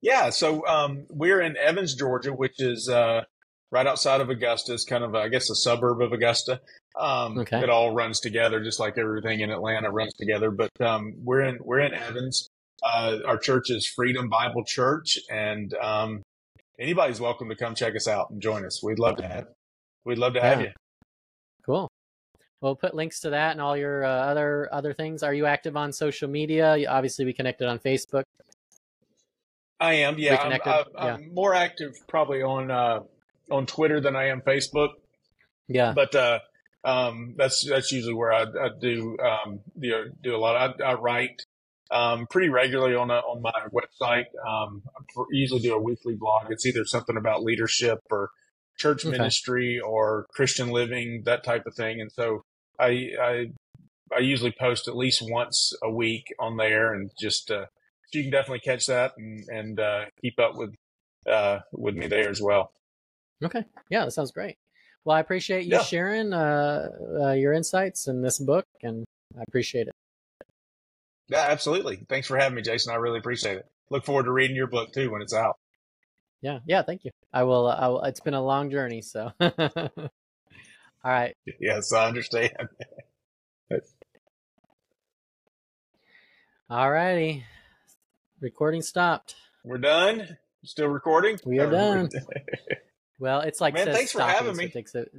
[0.06, 3.24] Yeah, so um, we're in Evans, Georgia, which is uh,
[3.72, 4.76] right outside of Augusta.
[4.76, 6.62] It's kind of, I guess, a suburb of Augusta.
[6.95, 7.60] Um, Okay.
[7.60, 10.51] It all runs together, just like everything in Atlanta runs together.
[10.51, 12.47] But um, we're in we're in Evans.
[12.84, 16.22] Uh, our church is Freedom Bible Church, and um,
[16.80, 18.84] anybody's welcome to come check us out and join us.
[18.84, 19.47] We'd love to have
[20.06, 20.68] we'd love to have Yeah.
[20.68, 20.72] you.
[21.66, 21.89] Cool.
[22.62, 25.24] We'll put links to that and all your uh, other other things.
[25.24, 26.78] Are you active on social media?
[26.88, 28.24] Obviously, we connected on Facebook.
[29.80, 30.36] I am, yeah.
[30.36, 32.99] I'm, I'm, I'm more active probably on uh,
[33.51, 34.89] on Twitter than I am Facebook.
[35.67, 35.93] Yeah.
[35.93, 36.39] but uh,
[36.84, 40.80] um, that's that's usually where I, I do um, do, do a lot.
[40.80, 41.41] I, I write
[41.91, 44.26] um, pretty regularly on a, on my website.
[44.47, 44.84] Um,
[45.17, 46.51] I usually do a weekly blog.
[46.51, 48.30] It's either something about leadership or
[48.78, 49.17] church Okay.
[49.17, 52.01] ministry or Christian living, that type of thing.
[52.01, 52.43] And so
[52.80, 53.45] I, I,
[54.15, 57.65] I usually post at least once a week on there and just, uh,
[58.16, 60.74] you can definitely catch that and, and, uh, keep up with,
[61.30, 62.72] uh, with me there as well.
[63.43, 63.63] Okay.
[63.89, 64.57] Yeah, that sounds great.
[65.03, 65.84] Well, I appreciate you Yeah.
[65.84, 66.89] sharing uh,
[67.22, 69.05] uh, your insights in this book, and
[69.38, 69.93] I appreciate it.
[71.28, 71.97] Yeah, absolutely.
[72.09, 72.93] Thanks for having me, Jason.
[72.93, 73.66] I really appreciate it.
[73.91, 75.57] Look forward to reading your book too when it's out.
[76.41, 76.82] Yeah, yeah.
[76.84, 77.11] Thank you.
[77.34, 77.68] I will.
[77.68, 79.32] I will it's been a long journey, so.
[79.39, 79.51] All
[81.03, 81.36] right.
[81.59, 82.51] Yes, I understand.
[86.70, 87.43] All righty.
[88.46, 89.34] Recording stopped.
[89.64, 90.38] We're done.
[90.64, 91.39] Still recording?
[91.48, 92.10] We are oh, done.
[93.18, 94.72] Well, it's like Man, thanks for having me.
[94.76, 95.10] it.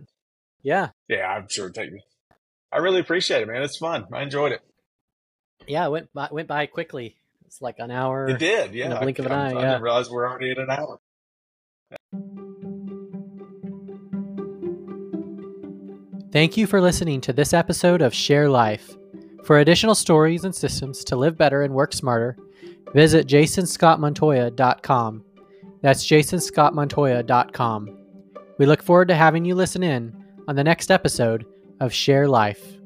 [0.62, 1.70] Yeah, yeah, I'm sure.
[1.70, 2.04] Take me.
[2.70, 3.62] I really appreciate it, man.
[3.62, 4.04] It's fun.
[4.12, 4.60] I enjoyed it.
[5.66, 5.86] yeah.
[5.86, 7.16] It went by, went by quickly.
[7.46, 8.28] It's like an hour.
[8.28, 8.74] It did.
[8.74, 8.90] Yeah.
[8.90, 9.60] the blink I, of an I, eye, I yeah.
[9.70, 11.00] didn't realize we're already at an hour.
[16.30, 18.94] Thank you for listening to this episode of Share Life.
[19.42, 22.36] For additional stories and systems to live better and work smarter,
[22.92, 25.24] visit jasonscottmontoya.com.
[25.82, 27.98] That's jasonscottmontoya.com.
[28.58, 31.44] We look forward to having you listen in on the next episode
[31.80, 32.76] of Share Life.